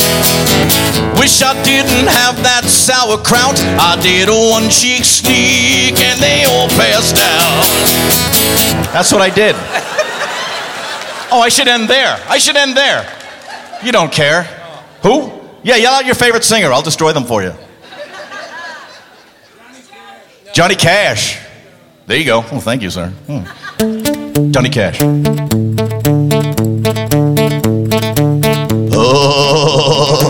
Wish 1.19 1.43
I 1.43 1.61
didn't 1.65 2.07
have 2.07 2.41
that 2.45 2.63
sauerkraut. 2.67 3.59
I 3.59 3.99
did 4.01 4.29
a 4.29 4.39
one 4.55 4.71
cheek 4.71 5.03
sneak 5.03 5.99
and 5.99 6.21
they 6.23 6.45
all 6.45 6.69
passed 6.79 7.19
out. 7.19 7.67
That's 8.93 9.11
what 9.11 9.21
I 9.21 9.31
did. 9.31 9.57
Oh, 11.33 11.41
I 11.43 11.49
should 11.49 11.67
end 11.67 11.89
there. 11.89 12.23
I 12.29 12.39
should 12.39 12.55
end 12.55 12.77
there. 12.77 13.03
You 13.83 13.91
don't 13.91 14.13
care. 14.13 14.45
Who? 15.03 15.43
Yeah, 15.65 15.75
yell 15.75 15.95
out 15.95 16.07
your 16.07 16.15
favorite 16.15 16.45
singer. 16.45 16.71
I'll 16.73 16.83
destroy 16.83 17.13
them 17.13 17.25
for 17.25 17.43
you. 17.43 17.53
Johnny 20.55 20.77
Cash. 20.77 21.46
There 22.07 22.17
you 22.17 22.25
go. 22.25 22.45
Oh, 22.53 22.61
thank 22.61 22.83
you, 22.83 22.91
sir. 22.91 23.09
Hmm. 23.27 24.53
Johnny 24.53 24.71
Cash. 24.71 25.01
Oh. 28.93 30.23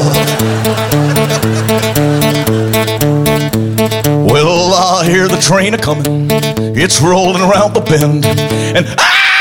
Well, 4.24 4.72
I 4.72 5.04
hear 5.04 5.28
the 5.28 5.36
train 5.36 5.74
a 5.74 5.78
coming. 5.78 6.30
It's 6.30 7.02
rolling 7.02 7.42
around 7.42 7.74
the 7.74 7.82
bend. 7.82 8.24
And 8.24 8.86
ah! 8.98 9.34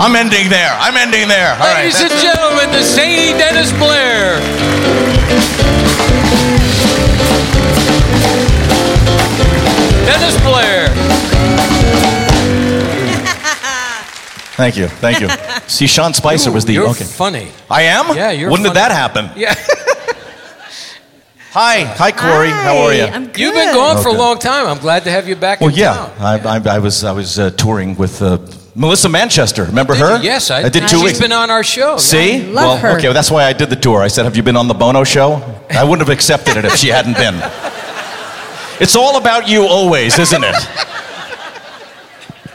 I'm 0.00 0.14
ending 0.14 0.48
there. 0.50 0.70
I'm 0.78 0.96
ending 0.96 1.26
there. 1.26 1.54
All 1.54 1.58
right. 1.58 1.78
Ladies 1.82 2.00
and 2.00 2.12
gentlemen, 2.22 2.70
the 2.70 2.84
zany 2.84 3.36
Dennis 3.36 3.72
Blair. 3.72 4.38
Dennis 10.06 10.36
Blair. 10.42 10.88
Thank 14.56 14.76
you. 14.76 14.88
Thank 14.88 15.20
you. 15.20 15.28
See, 15.68 15.86
Sean 15.86 16.12
Spicer 16.14 16.50
was 16.50 16.64
the. 16.64 16.72
You're 16.72 16.88
okay. 16.88 17.04
funny. 17.04 17.48
I 17.70 17.82
am? 17.82 18.16
Yeah, 18.16 18.32
you're 18.32 18.50
When 18.50 18.62
did 18.62 18.72
funny. 18.74 18.80
that 18.80 18.90
happen? 18.92 19.30
Yeah. 19.36 19.54
Hi. 21.52 21.84
Hi, 21.84 22.10
Corrie. 22.12 22.50
How 22.50 22.76
are 22.78 22.92
you? 22.92 23.06
Hi, 23.06 23.10
I'm 23.10 23.26
good. 23.26 23.38
You've 23.38 23.54
been 23.54 23.72
gone 23.74 24.02
for 24.02 24.08
a 24.08 24.12
long 24.12 24.38
time. 24.38 24.66
I'm 24.66 24.78
glad 24.78 25.04
to 25.04 25.10
have 25.10 25.28
you 25.28 25.36
back 25.36 25.60
Well, 25.60 25.70
in 25.70 25.76
yeah. 25.76 25.94
town. 25.94 26.12
I, 26.18 26.58
I, 26.58 26.76
I 26.76 26.78
was, 26.80 27.04
I 27.04 27.12
was 27.12 27.38
uh, 27.38 27.50
touring 27.50 27.96
with 27.96 28.20
uh, 28.20 28.38
Melissa 28.74 29.08
Manchester. 29.08 29.64
Remember 29.64 29.94
Did 29.94 30.00
her? 30.02 30.16
you? 30.18 30.24
Yes, 30.24 30.50
I, 30.50 30.64
I 30.64 30.68
did 30.68 30.82
two 30.88 30.96
She's 30.98 31.02
weeks. 31.04 31.20
been 31.20 31.32
on 31.32 31.50
our 31.50 31.62
show. 31.64 31.96
See? 31.96 32.42
love 32.42 32.54
well, 32.54 32.76
her. 32.78 32.98
okay, 32.98 33.06
well, 33.08 33.14
that's 33.14 33.30
why 33.30 33.44
I 33.44 33.52
did 33.52 33.70
the 33.70 33.76
tour. 33.76 34.02
I 34.02 34.08
said, 34.08 34.24
Have 34.24 34.36
you 34.36 34.42
been 34.42 34.56
on 34.56 34.66
the 34.68 34.74
Bono 34.74 35.04
show? 35.04 35.40
I 35.70 35.84
wouldn't 35.84 36.06
have 36.06 36.14
accepted 36.14 36.56
it 36.58 36.64
if 36.64 36.76
she 36.76 36.88
hadn't 36.88 37.14
been. 37.16 37.34
It's 38.80 38.94
all 38.96 39.16
about 39.16 39.48
you 39.48 39.62
always, 39.64 40.18
isn't 40.18 40.44
it? 40.44 40.56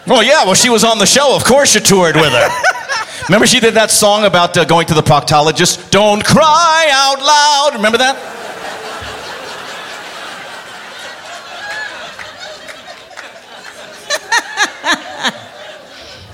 Well, 0.06 0.24
yeah, 0.24 0.44
well, 0.44 0.54
she 0.54 0.70
was 0.70 0.84
on 0.84 0.98
the 1.00 1.06
show. 1.06 1.36
Of 1.36 1.46
course 1.46 1.76
you 1.76 1.82
toured 1.82 2.16
with 2.16 2.32
her. 2.32 2.50
Remember 3.30 3.48
she 3.48 3.62
did 3.62 3.74
that 3.76 3.90
song 3.90 4.26
about 4.26 4.58
uh, 4.58 4.66
going 4.66 4.86
to 4.88 4.94
the 4.94 5.02
proctologist? 5.02 5.90
Don't 5.92 6.24
cry 6.26 6.90
out 6.92 7.20
loud. 7.20 7.72
Remember 7.76 7.98
that? 7.98 8.18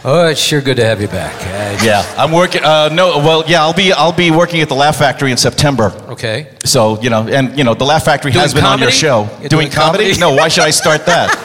Oh, 0.06 0.28
it's 0.28 0.40
sure 0.40 0.62
good 0.62 0.78
to 0.78 0.86
have 0.86 1.02
you 1.02 1.08
back. 1.10 1.36
Uh, 1.42 1.84
Yeah, 1.84 2.04
I'm 2.18 2.32
working. 2.32 2.64
Uh, 2.64 2.88
no, 2.90 3.18
well, 3.18 3.44
yeah, 3.48 3.62
I'll 3.62 3.74
be 3.74 3.92
I'll 3.92 4.14
be 4.14 4.32
working 4.32 4.62
at 4.62 4.70
the 4.70 4.76
Laugh 4.76 4.96
Factory 4.98 5.30
in 5.32 5.38
September. 5.38 5.92
Okay. 6.08 6.48
So 6.64 7.02
you 7.02 7.10
know, 7.10 7.28
and 7.28 7.58
you 7.58 7.64
know, 7.66 7.74
the 7.74 7.84
Laugh 7.84 8.06
Factory 8.06 8.32
Doing 8.32 8.42
has 8.42 8.54
been 8.54 8.64
on 8.64 8.80
your 8.80 8.92
show. 8.92 9.26
Doing 9.26 9.50
doing 9.50 9.70
comedy? 9.70 10.06
comedy? 10.06 10.20
No, 10.20 10.34
why 10.36 10.48
should 10.48 10.64
I 10.64 10.70
start 10.72 11.06
that? 11.06 11.36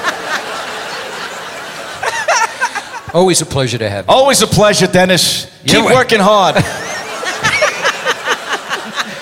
Always 3.14 3.40
a 3.42 3.46
pleasure 3.46 3.78
to 3.78 3.88
have 3.90 4.06
you. 4.06 4.12
Always 4.14 4.42
a 4.42 4.46
pleasure, 4.46 4.86
Dennis. 4.86 5.46
Yeah, 5.64 5.74
Keep 5.82 5.84
working 5.92 6.20
hard. 6.20 6.56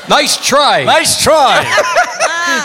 Nice 0.08 0.36
try. 0.46 0.84
nice 0.84 1.22
try. 1.22 1.64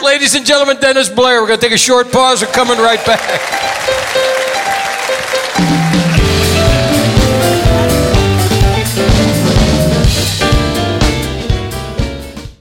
Ladies 0.04 0.36
and 0.36 0.46
gentlemen, 0.46 0.78
Dennis 0.82 1.08
Blair. 1.08 1.40
We're 1.40 1.48
going 1.48 1.60
to 1.60 1.66
take 1.66 1.72
a 1.74 1.78
short 1.78 2.12
pause. 2.12 2.42
We're 2.42 2.52
coming 2.52 2.78
right 2.78 3.00
back. 3.06 3.22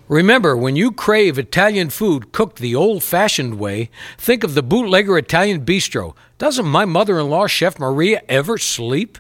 Remember, 0.09 0.57
when 0.57 0.77
you 0.77 0.93
crave 0.93 1.37
Italian 1.37 1.91
food 1.91 2.31
cooked 2.31 2.61
the 2.61 2.77
old 2.77 3.03
fashioned 3.03 3.59
way, 3.59 3.91
think 4.17 4.45
of 4.45 4.55
the 4.55 4.63
Bootlegger 4.63 5.19
Italian 5.19 5.65
Bistro. 5.65 6.15
Doesn't 6.39 6.65
my 6.65 6.85
mother 6.85 7.19
in 7.19 7.29
law, 7.29 7.49
Chef 7.49 7.77
Maria, 7.81 8.23
ever 8.29 8.57
sleep? 8.57 9.19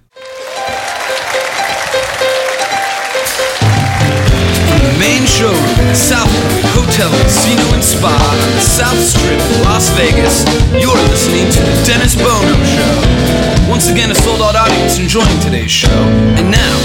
Main 4.98 5.28
showroom 5.28 5.76
at 5.85 5.96
South 5.96 6.32
Point 6.48 6.64
Hotel, 6.72 7.11
Casino, 7.22 7.62
and 7.76 7.85
Spa 7.85 8.09
on 8.09 8.38
the 8.56 8.64
South 8.64 8.96
Strip 8.96 9.37
Las 9.68 9.90
Vegas. 9.92 10.44
You're 10.72 10.96
listening 11.12 11.44
to 11.52 11.61
The 11.61 11.76
Dennis 11.85 12.16
Bono 12.16 12.56
Show. 12.64 13.68
Once 13.68 13.90
again, 13.90 14.11
a 14.11 14.14
sold 14.14 14.40
out 14.40 14.56
audience 14.56 14.98
enjoying 14.98 15.38
today's 15.40 15.70
show. 15.70 16.00
And 16.40 16.50
now, 16.50 16.78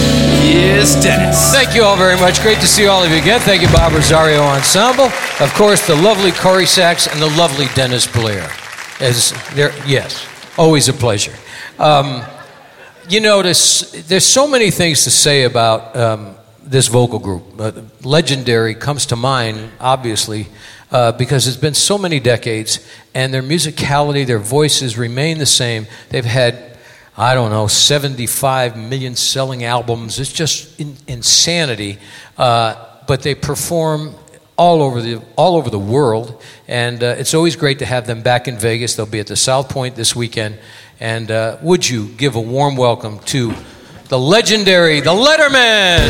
here's 0.43 1.02
Dennis. 1.02 1.54
Thank 1.54 1.74
you 1.74 1.84
all 1.84 1.95
very 1.95 2.19
much. 2.19 2.41
Great 2.41 2.60
to 2.60 2.67
see 2.67 2.88
all 2.88 3.02
of 3.02 3.12
you 3.12 3.17
again. 3.17 3.39
Thank 3.39 3.62
you, 3.62 3.69
Bob 3.69 3.93
Rosario 3.93 4.41
Ensemble. 4.41 5.06
Of 5.39 5.54
course, 5.54 5.88
the 5.88 5.95
lovely 5.95 6.32
Corrie 6.32 6.65
Sachs 6.65 7.08
and 7.08 7.21
the 7.21 7.30
lovely 7.38 7.67
Dennis 7.76 8.08
Blair. 8.08 8.52
As 9.00 9.34
there, 9.54 9.71
yes, 9.88 10.26
always 10.58 10.89
a 10.89 10.93
pleasure. 10.93 11.34
Um, 11.80 12.24
you 13.08 13.21
notice 13.21 13.91
there's 14.08 14.26
so 14.26 14.47
many 14.47 14.69
things 14.69 15.06
to 15.06 15.12
say 15.12 15.43
about 15.43 15.95
um, 15.95 16.36
this 16.71 16.88
vocal 16.88 17.19
group. 17.19 17.43
Uh, 17.60 17.71
legendary 18.03 18.73
comes 18.73 19.05
to 19.07 19.15
mind, 19.15 19.71
obviously, 19.79 20.47
uh, 20.89 21.12
because 21.12 21.45
it's 21.45 21.57
been 21.57 21.73
so 21.73 21.97
many 21.97 22.19
decades, 22.19 22.79
and 23.13 23.34
their 23.34 23.43
musicality, 23.43 24.25
their 24.25 24.39
voices 24.39 24.97
remain 24.97 25.38
the 25.38 25.45
same. 25.45 25.86
They've 26.10 26.25
had 26.25 26.71
I 27.17 27.36
don't 27.36 27.51
know, 27.51 27.67
75 27.67 28.77
million 28.77 29.17
selling 29.17 29.65
albums. 29.65 30.17
It's 30.17 30.31
just 30.31 30.79
in, 30.79 30.95
insanity. 31.07 31.99
Uh, 32.38 32.75
but 33.05 33.21
they 33.21 33.36
perform 33.36 34.15
all 34.55 34.81
over 34.81 35.01
the 35.01 35.21
all 35.36 35.57
over 35.57 35.69
the 35.69 35.79
world, 35.79 36.41
and 36.67 37.03
uh, 37.03 37.15
it's 37.17 37.34
always 37.34 37.57
great 37.57 37.79
to 37.79 37.86
have 37.86 38.07
them 38.07 38.21
back 38.21 38.47
in 38.47 38.57
Vegas. 38.57 38.95
They'll 38.95 39.05
be 39.05 39.19
at 39.19 39.27
the 39.27 39.36
South 39.36 39.67
Point 39.69 39.95
this 39.95 40.15
weekend. 40.15 40.57
And 41.01 41.29
uh, 41.31 41.57
would 41.62 41.88
you 41.89 42.07
give 42.10 42.36
a 42.36 42.41
warm 42.41 42.77
welcome 42.77 43.19
to 43.19 43.53
the 44.12 44.19
legendary, 44.19 45.00
the 45.00 45.10
Lettermen? 45.10 46.02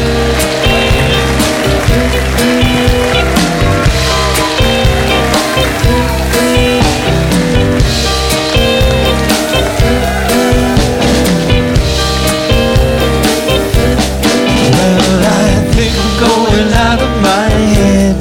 Well, 14.74 15.22
I 15.24 15.70
think 15.76 15.94
I'm 15.96 16.14
going 16.20 16.74
out 16.74 17.02
of 17.04 17.22
my 17.22 17.50
head. 17.76 18.16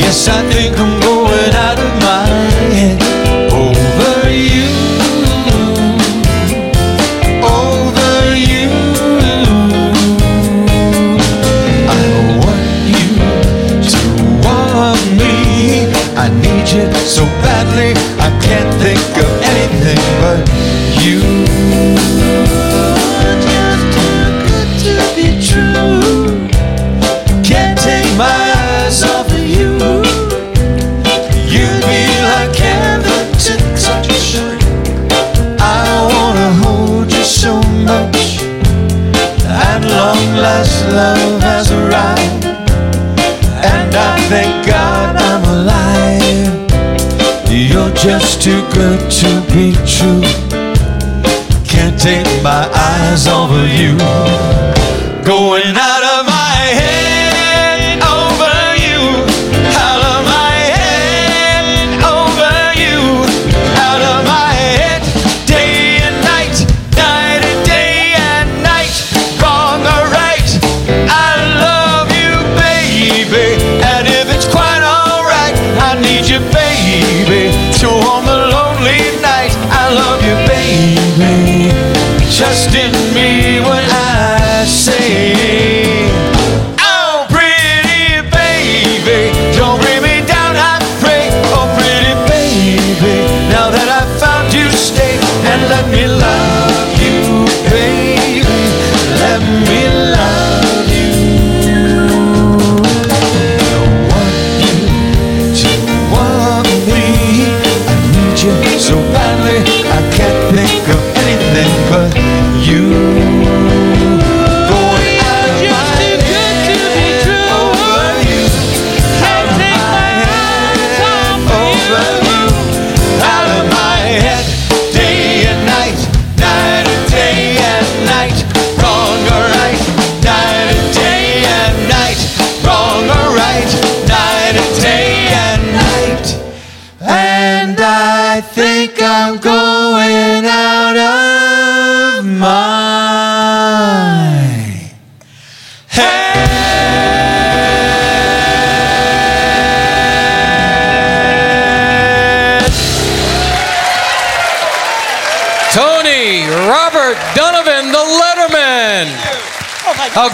Yes, 0.00 0.26
I 0.26 0.42
think 0.50 0.78
I'm 0.78 0.99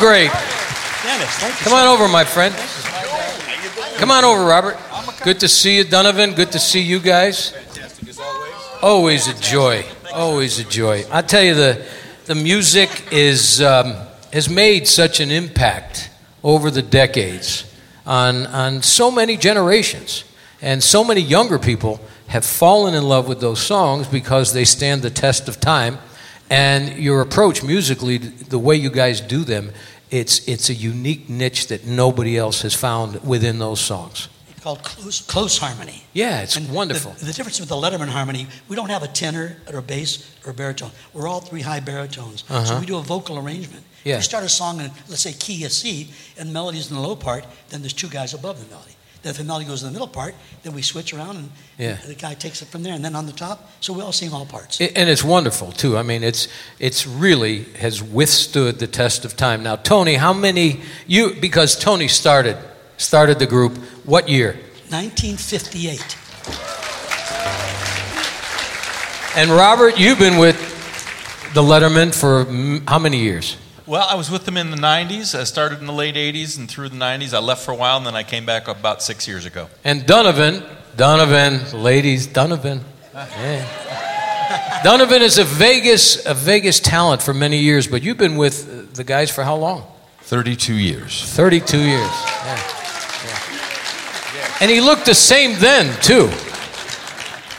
How 0.06 0.12
great. 0.12 0.30
Come 1.64 1.72
on 1.72 1.88
over, 1.88 2.06
my 2.06 2.22
friend. 2.22 2.54
Come 3.98 4.12
on 4.12 4.22
over, 4.22 4.44
Robert. 4.44 4.76
Good 5.24 5.40
to 5.40 5.48
see 5.48 5.78
you, 5.78 5.84
Donovan. 5.84 6.34
Good 6.34 6.52
to 6.52 6.60
see 6.60 6.80
you 6.80 7.00
guys. 7.00 7.52
Always 8.80 9.26
a 9.26 9.34
joy. 9.40 9.84
Always 10.14 10.60
a 10.60 10.64
joy. 10.64 11.04
I 11.10 11.22
tell 11.22 11.42
you, 11.42 11.54
the 11.54 11.84
the 12.26 12.36
music 12.36 13.08
is 13.10 13.60
um, 13.60 13.96
has 14.32 14.48
made 14.48 14.86
such 14.86 15.18
an 15.18 15.32
impact 15.32 16.08
over 16.44 16.70
the 16.70 16.82
decades 16.82 17.64
on 18.06 18.46
on 18.46 18.82
so 18.82 19.10
many 19.10 19.36
generations, 19.36 20.22
and 20.62 20.84
so 20.84 21.02
many 21.02 21.20
younger 21.20 21.58
people 21.58 22.00
have 22.28 22.44
fallen 22.44 22.94
in 22.94 23.02
love 23.02 23.26
with 23.26 23.40
those 23.40 23.60
songs 23.60 24.06
because 24.06 24.52
they 24.52 24.64
stand 24.64 25.02
the 25.02 25.10
test 25.10 25.48
of 25.48 25.58
time. 25.58 25.98
And 26.48 26.96
your 26.96 27.22
approach 27.22 27.64
musically, 27.64 28.18
the 28.18 28.58
way 28.58 28.76
you 28.76 28.88
guys 28.88 29.20
do 29.20 29.42
them, 29.42 29.72
it's 30.10 30.46
it's 30.48 30.70
a 30.70 30.74
unique 30.74 31.28
niche 31.28 31.66
that 31.68 31.84
nobody 31.86 32.36
else 32.36 32.62
has 32.62 32.74
found 32.74 33.20
within 33.24 33.58
those 33.58 33.80
songs. 33.80 34.28
It's 34.50 34.60
called 34.62 34.82
close, 34.82 35.20
close 35.22 35.58
harmony. 35.58 36.02
Yeah, 36.12 36.42
it's 36.42 36.56
And 36.56 36.68
wonderful. 36.72 37.12
The, 37.12 37.26
the 37.26 37.32
difference 37.32 37.60
with 37.60 37.68
the 37.68 37.76
Lettermen 37.76 38.08
harmony, 38.08 38.46
we 38.68 38.74
don't 38.76 38.90
have 38.90 39.02
a 39.04 39.08
tenor 39.08 39.56
or 39.72 39.78
a 39.78 39.82
bass 39.82 40.34
or 40.44 40.50
a 40.50 40.54
baritone. 40.54 40.90
We're 41.12 41.28
all 41.28 41.40
three 41.40 41.62
high 41.62 41.80
baritones. 41.80 42.44
So 42.48 42.54
Uh-huh. 42.54 42.80
we 42.80 42.86
do 42.86 42.96
a 42.98 43.02
vocal 43.02 43.38
arrangement. 43.38 43.84
Yeah. 44.04 44.14
If 44.14 44.18
we 44.20 44.24
start 44.24 44.44
a 44.44 44.48
song 44.48 44.80
in, 44.80 44.90
let's 45.08 45.22
say, 45.22 45.32
key 45.32 45.64
of 45.64 45.72
C, 45.72 46.10
and 46.38 46.52
melody 46.52 46.78
is 46.78 46.90
in 46.90 46.96
the 46.96 47.02
low 47.02 47.14
part, 47.16 47.44
then 47.68 47.80
there's 47.82 47.92
two 47.92 48.08
guys 48.08 48.34
above 48.34 48.58
the 48.60 48.68
melody. 48.74 48.95
The 49.22 49.42
melody 49.42 49.64
goes 49.66 49.82
in 49.82 49.88
the 49.88 49.92
middle 49.92 50.06
part, 50.08 50.34
then 50.62 50.72
we 50.72 50.82
switch 50.82 51.12
around 51.12 51.36
and 51.36 51.50
Yeah. 51.78 51.96
the 52.06 52.14
guy 52.14 52.34
takes 52.34 52.62
it 52.62 52.68
from 52.68 52.82
there. 52.84 52.94
And 52.94 53.04
then 53.04 53.16
on 53.16 53.26
the 53.26 53.32
top, 53.32 53.58
so 53.80 53.92
we 53.92 54.00
all 54.02 54.12
sing 54.12 54.32
all 54.32 54.46
parts. 54.46 54.80
And 54.80 55.08
it's 55.10 55.24
wonderful 55.24 55.72
too. 55.72 55.98
I 55.98 56.02
mean, 56.02 56.22
it's 56.22 56.48
it's 56.78 57.06
really 57.06 57.64
has 57.80 58.00
withstood 58.02 58.78
the 58.78 58.86
test 58.86 59.24
of 59.24 59.34
time. 59.36 59.62
Now, 59.62 59.76
Tony, 59.76 60.14
how 60.16 60.32
many 60.32 60.80
you 61.08 61.34
because 61.40 61.76
Tony 61.78 62.08
started 62.08 62.56
started 62.98 63.38
the 63.38 63.46
group 63.46 63.76
what 64.04 64.28
year? 64.28 64.56
1958. 64.90 66.16
And 69.36 69.50
Robert, 69.50 69.98
you've 69.98 70.18
been 70.18 70.38
with 70.38 70.56
the 71.52 71.62
Lettermen 71.62 72.14
for 72.14 72.44
how 72.90 72.98
many 72.98 73.18
years? 73.18 73.56
Well, 73.86 74.04
I 74.08 74.16
was 74.16 74.28
with 74.32 74.44
them 74.46 74.56
in 74.56 74.72
the 74.72 74.76
90s. 74.76 75.38
I 75.38 75.44
started 75.44 75.78
in 75.78 75.86
the 75.86 75.92
late 75.92 76.16
80s 76.16 76.58
and 76.58 76.68
through 76.68 76.88
the 76.88 76.96
90s. 76.96 77.32
I 77.32 77.38
left 77.38 77.64
for 77.64 77.70
a 77.70 77.76
while 77.76 77.96
and 77.96 78.04
then 78.04 78.16
I 78.16 78.24
came 78.24 78.44
back 78.44 78.66
about 78.66 79.00
six 79.00 79.28
years 79.28 79.46
ago. 79.46 79.68
And 79.84 80.04
Donovan, 80.04 80.64
Donovan, 80.96 81.82
ladies, 81.82 82.26
Donovan. 82.26 82.80
Yeah. 83.14 84.82
Donovan 84.82 85.22
is 85.22 85.38
a 85.38 85.44
Vegas 85.44 86.26
a 86.26 86.34
Vegas 86.34 86.80
talent 86.80 87.22
for 87.22 87.32
many 87.32 87.58
years, 87.58 87.86
but 87.86 88.02
you've 88.02 88.18
been 88.18 88.36
with 88.36 88.68
uh, 88.68 88.92
the 88.96 89.04
guys 89.04 89.30
for 89.30 89.44
how 89.44 89.54
long? 89.54 89.84
32 90.22 90.74
years. 90.74 91.22
32 91.22 91.78
years. 91.78 91.90
Yeah. 91.90 92.60
Yeah. 94.34 94.56
And 94.62 94.70
he 94.70 94.80
looked 94.80 95.06
the 95.06 95.14
same 95.14 95.58
then, 95.60 95.94
too. 96.00 96.28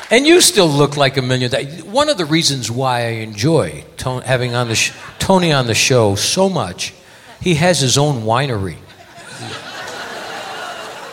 And 0.09 0.25
you 0.27 0.41
still 0.41 0.67
look 0.67 0.97
like 0.97 1.15
a 1.15 1.21
million. 1.21 1.51
One 1.91 2.09
of 2.09 2.17
the 2.17 2.25
reasons 2.25 2.69
why 2.69 2.99
I 3.01 3.09
enjoy 3.23 3.85
having 4.25 4.55
on 4.55 4.67
the 4.67 4.75
sh- 4.75 4.91
Tony 5.19 5.51
on 5.51 5.67
the 5.67 5.75
show 5.75 6.15
so 6.15 6.49
much, 6.49 6.93
he 7.41 7.55
has 7.55 7.79
his 7.79 7.97
own 7.97 8.23
winery. 8.23 8.77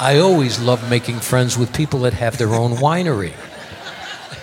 I 0.00 0.18
always 0.18 0.58
love 0.58 0.88
making 0.90 1.20
friends 1.20 1.56
with 1.56 1.72
people 1.72 2.00
that 2.00 2.14
have 2.14 2.36
their 2.36 2.54
own 2.54 2.72
winery. 2.72 3.32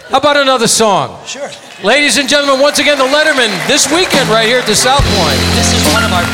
How 0.10 0.18
about 0.18 0.36
another 0.36 0.68
song? 0.68 1.24
Sure. 1.26 1.50
Ladies 1.84 2.18
and 2.18 2.28
gentlemen, 2.28 2.60
once 2.60 2.80
again, 2.80 2.98
the 2.98 3.06
Lettermen 3.06 3.48
this 3.68 3.88
weekend 3.92 4.28
right 4.30 4.46
here 4.46 4.60
at 4.60 4.68
the 4.68 4.76
South 4.76 5.04
Point. 5.16 5.40
This 5.56 5.72
is 5.72 5.82
one 5.94 6.04
of 6.04 6.12
our 6.12 6.26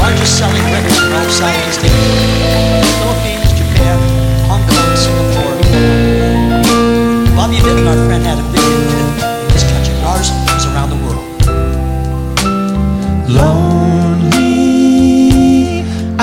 largest 0.00 0.38
selling 0.38 0.62
records 0.72 0.96
in 0.96 1.12
all 1.12 1.28
Southeast 1.28 1.84
Asia. 1.84 1.92
Philippines, 3.04 3.52
Japan, 3.52 3.98
Hong 4.48 4.64
Kong, 4.64 4.96
Singapore. 4.96 5.52
Bobby 7.36 7.60
Vinton, 7.60 7.86
our 7.86 8.00
friend, 8.08 8.15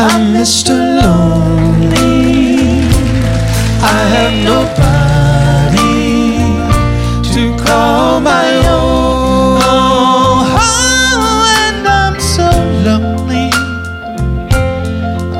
I'm 0.05 0.33
Mr. 0.33 0.75
Lonely. 1.01 1.95
I 3.79 3.99
have 4.15 4.35
nobody 4.51 6.03
to 7.33 7.41
call 7.63 8.19
my 8.19 8.47
own. 8.67 9.61
Oh, 10.59 11.45
and 11.57 11.87
I'm 11.87 12.19
so 12.19 12.49
lonely. 12.83 13.49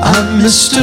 I'm 0.00 0.40
Mr. 0.40 0.80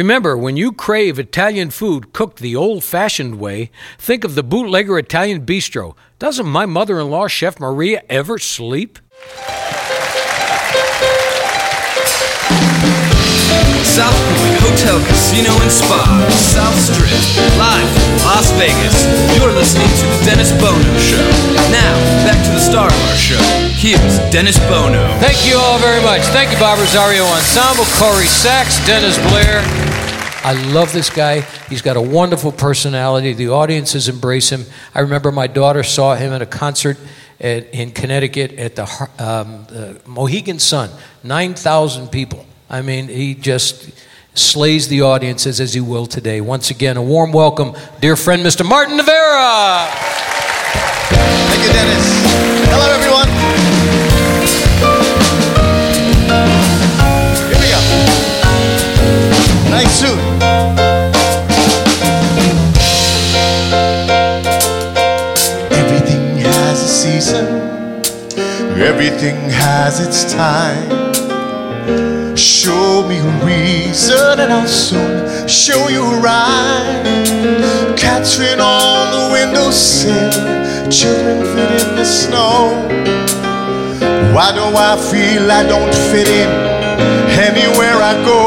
Remember, 0.00 0.34
when 0.34 0.56
you 0.56 0.72
crave 0.72 1.18
Italian 1.18 1.68
food 1.68 2.14
cooked 2.14 2.38
the 2.38 2.56
old 2.56 2.82
fashioned 2.82 3.38
way, 3.38 3.70
think 3.98 4.24
of 4.24 4.34
the 4.34 4.42
Bootlegger 4.42 4.98
Italian 4.98 5.44
Bistro. 5.44 5.94
Doesn't 6.18 6.46
my 6.46 6.64
mother 6.64 6.98
in 6.98 7.10
law, 7.10 7.28
Chef 7.28 7.60
Maria, 7.60 8.02
ever 8.08 8.38
sleep? 8.38 8.98
South 13.84 14.16
Point 14.40 14.56
Hotel, 14.64 14.96
Casino, 15.04 15.52
and 15.60 15.68
Spa, 15.68 16.00
South 16.32 16.80
Strip, 16.80 17.12
live 17.60 17.84
from 17.92 18.24
Las 18.24 18.48
Vegas. 18.56 19.04
You're 19.36 19.52
listening 19.52 19.84
to 19.84 20.04
The 20.16 20.32
Dennis 20.32 20.50
Bono 20.56 20.96
Show. 20.96 21.20
Now, 21.68 21.92
back 22.24 22.40
to 22.46 22.50
the 22.56 22.60
star 22.64 22.88
of 22.88 23.00
our 23.12 23.16
show. 23.20 23.42
Here's 23.76 24.16
Dennis 24.32 24.56
Bono. 24.60 25.04
Thank 25.20 25.44
you 25.44 25.60
all 25.60 25.78
very 25.78 26.00
much. 26.00 26.22
Thank 26.32 26.52
you, 26.52 26.58
Bob 26.58 26.78
Rosario 26.78 27.24
Ensemble, 27.36 27.84
Corrie 28.00 28.24
Sachs, 28.24 28.80
Dennis 28.86 29.18
Blair. 29.28 29.60
I 30.42 30.54
love 30.72 30.92
this 30.92 31.10
guy. 31.10 31.42
He's 31.68 31.82
got 31.82 31.96
a 31.98 32.00
wonderful 32.00 32.50
personality. 32.50 33.34
The 33.34 33.50
audiences 33.50 34.08
embrace 34.08 34.50
him. 34.50 34.64
I 34.94 35.00
remember 35.00 35.30
my 35.30 35.46
daughter 35.46 35.82
saw 35.82 36.14
him 36.14 36.32
at 36.32 36.40
a 36.40 36.46
concert 36.46 36.96
at, 37.38 37.68
in 37.74 37.90
Connecticut 37.90 38.52
at 38.52 38.74
the, 38.74 39.08
um, 39.18 39.66
Mohegan 40.06 40.58
Sun. 40.58 40.90
9,000 41.24 42.08
people. 42.08 42.46
I 42.70 42.80
mean, 42.80 43.08
he 43.08 43.34
just 43.34 43.90
slays 44.34 44.88
the 44.88 45.02
audiences 45.02 45.60
as 45.60 45.74
he 45.74 45.80
will 45.80 46.06
today. 46.06 46.40
Once 46.40 46.70
again, 46.70 46.96
a 46.96 47.02
warm 47.02 47.32
welcome, 47.32 47.74
dear 48.00 48.16
friend, 48.16 48.42
Mr. 48.42 48.66
Martin 48.66 48.96
Nievera. 48.96 49.88
Thank 51.10 51.66
you, 51.66 51.72
Dennis. 51.72 52.06
Hello, 52.70 52.90
everyone. 52.94 53.29
Season. 67.20 67.46
Everything 68.80 69.36
has 69.50 70.00
its 70.00 70.32
time. 70.32 70.88
Show 72.34 73.06
me 73.06 73.18
a 73.18 73.44
reason 73.44 74.40
and 74.40 74.50
I'll 74.52 74.66
soon 74.66 75.46
show 75.46 75.88
you 75.88 76.02
a. 76.22 77.04
Cats 77.96 78.36
fit 78.36 78.58
on 78.58 79.02
the 79.14 79.24
windowsill, 79.32 80.30
children 80.90 81.44
fit 81.52 81.70
in 81.82 81.96
the 81.96 82.04
snow. 82.04 82.88
Why 84.34 84.52
do 84.52 84.64
I 84.88 84.96
feel 85.10 85.50
I 85.50 85.62
don't 85.74 85.94
fit 86.10 86.28
in 86.28 86.50
anywhere 87.48 87.98
I 88.00 88.14
go? 88.24 88.40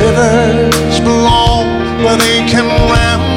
Rivers 0.00 1.00
belong 1.00 1.66
where 2.02 2.16
they 2.16 2.38
can 2.48 2.66
ramble. 2.90 3.29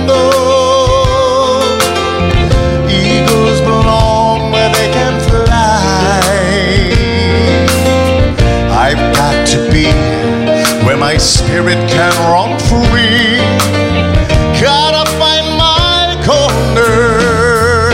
Be 9.73 9.85
where 10.85 10.97
my 10.97 11.17
spirit 11.17 11.79
can 11.89 12.13
run 12.31 12.51
free. 12.69 13.41
Gotta 14.61 15.09
find 15.17 15.47
my 15.57 16.13
corner 16.23 17.89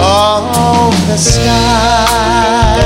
of 0.00 0.94
the 1.08 1.18
sky. 1.18 2.78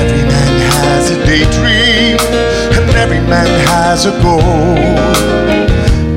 Every 0.00 0.24
man 0.32 0.54
has 0.72 1.10
a 1.10 1.18
daydream, 1.24 2.18
and 2.76 2.90
every 2.96 3.20
man 3.20 3.50
has 3.68 4.06
a 4.06 4.14
goal. 4.20 4.74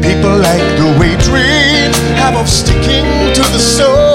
People 0.02 0.36
like 0.50 0.68
the 0.82 0.90
way 1.00 1.14
dreams 1.30 1.98
have 2.18 2.36
of 2.36 2.50
sticking 2.50 3.06
to 3.36 3.44
the 3.54 3.60
soul. 3.60 4.07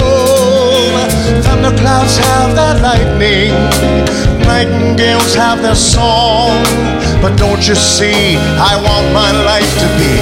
Thunderclouds 1.73 2.17
have 2.19 2.55
their 2.55 2.83
lightning, 2.83 3.53
nightingales 4.47 5.35
have 5.35 5.63
their 5.63 5.75
song. 5.75 6.51
But 7.23 7.37
don't 7.37 7.67
you 7.67 7.75
see, 7.75 8.37
I 8.37 8.77
want 8.77 9.13
my 9.15 9.31
life 9.45 9.73
to 9.81 9.87
be 9.99 10.22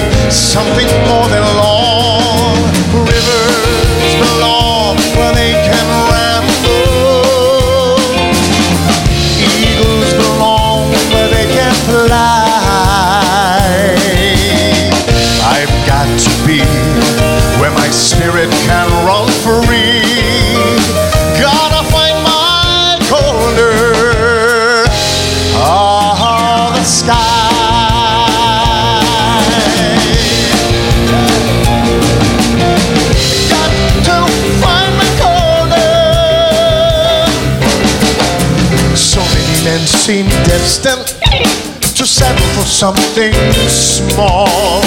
something 42.81 43.31
small. 43.69 44.81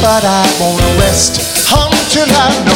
But 0.00 0.24
I 0.24 0.48
won't 0.58 0.80
rest 0.98 1.68
until 1.68 2.24
I 2.24 2.67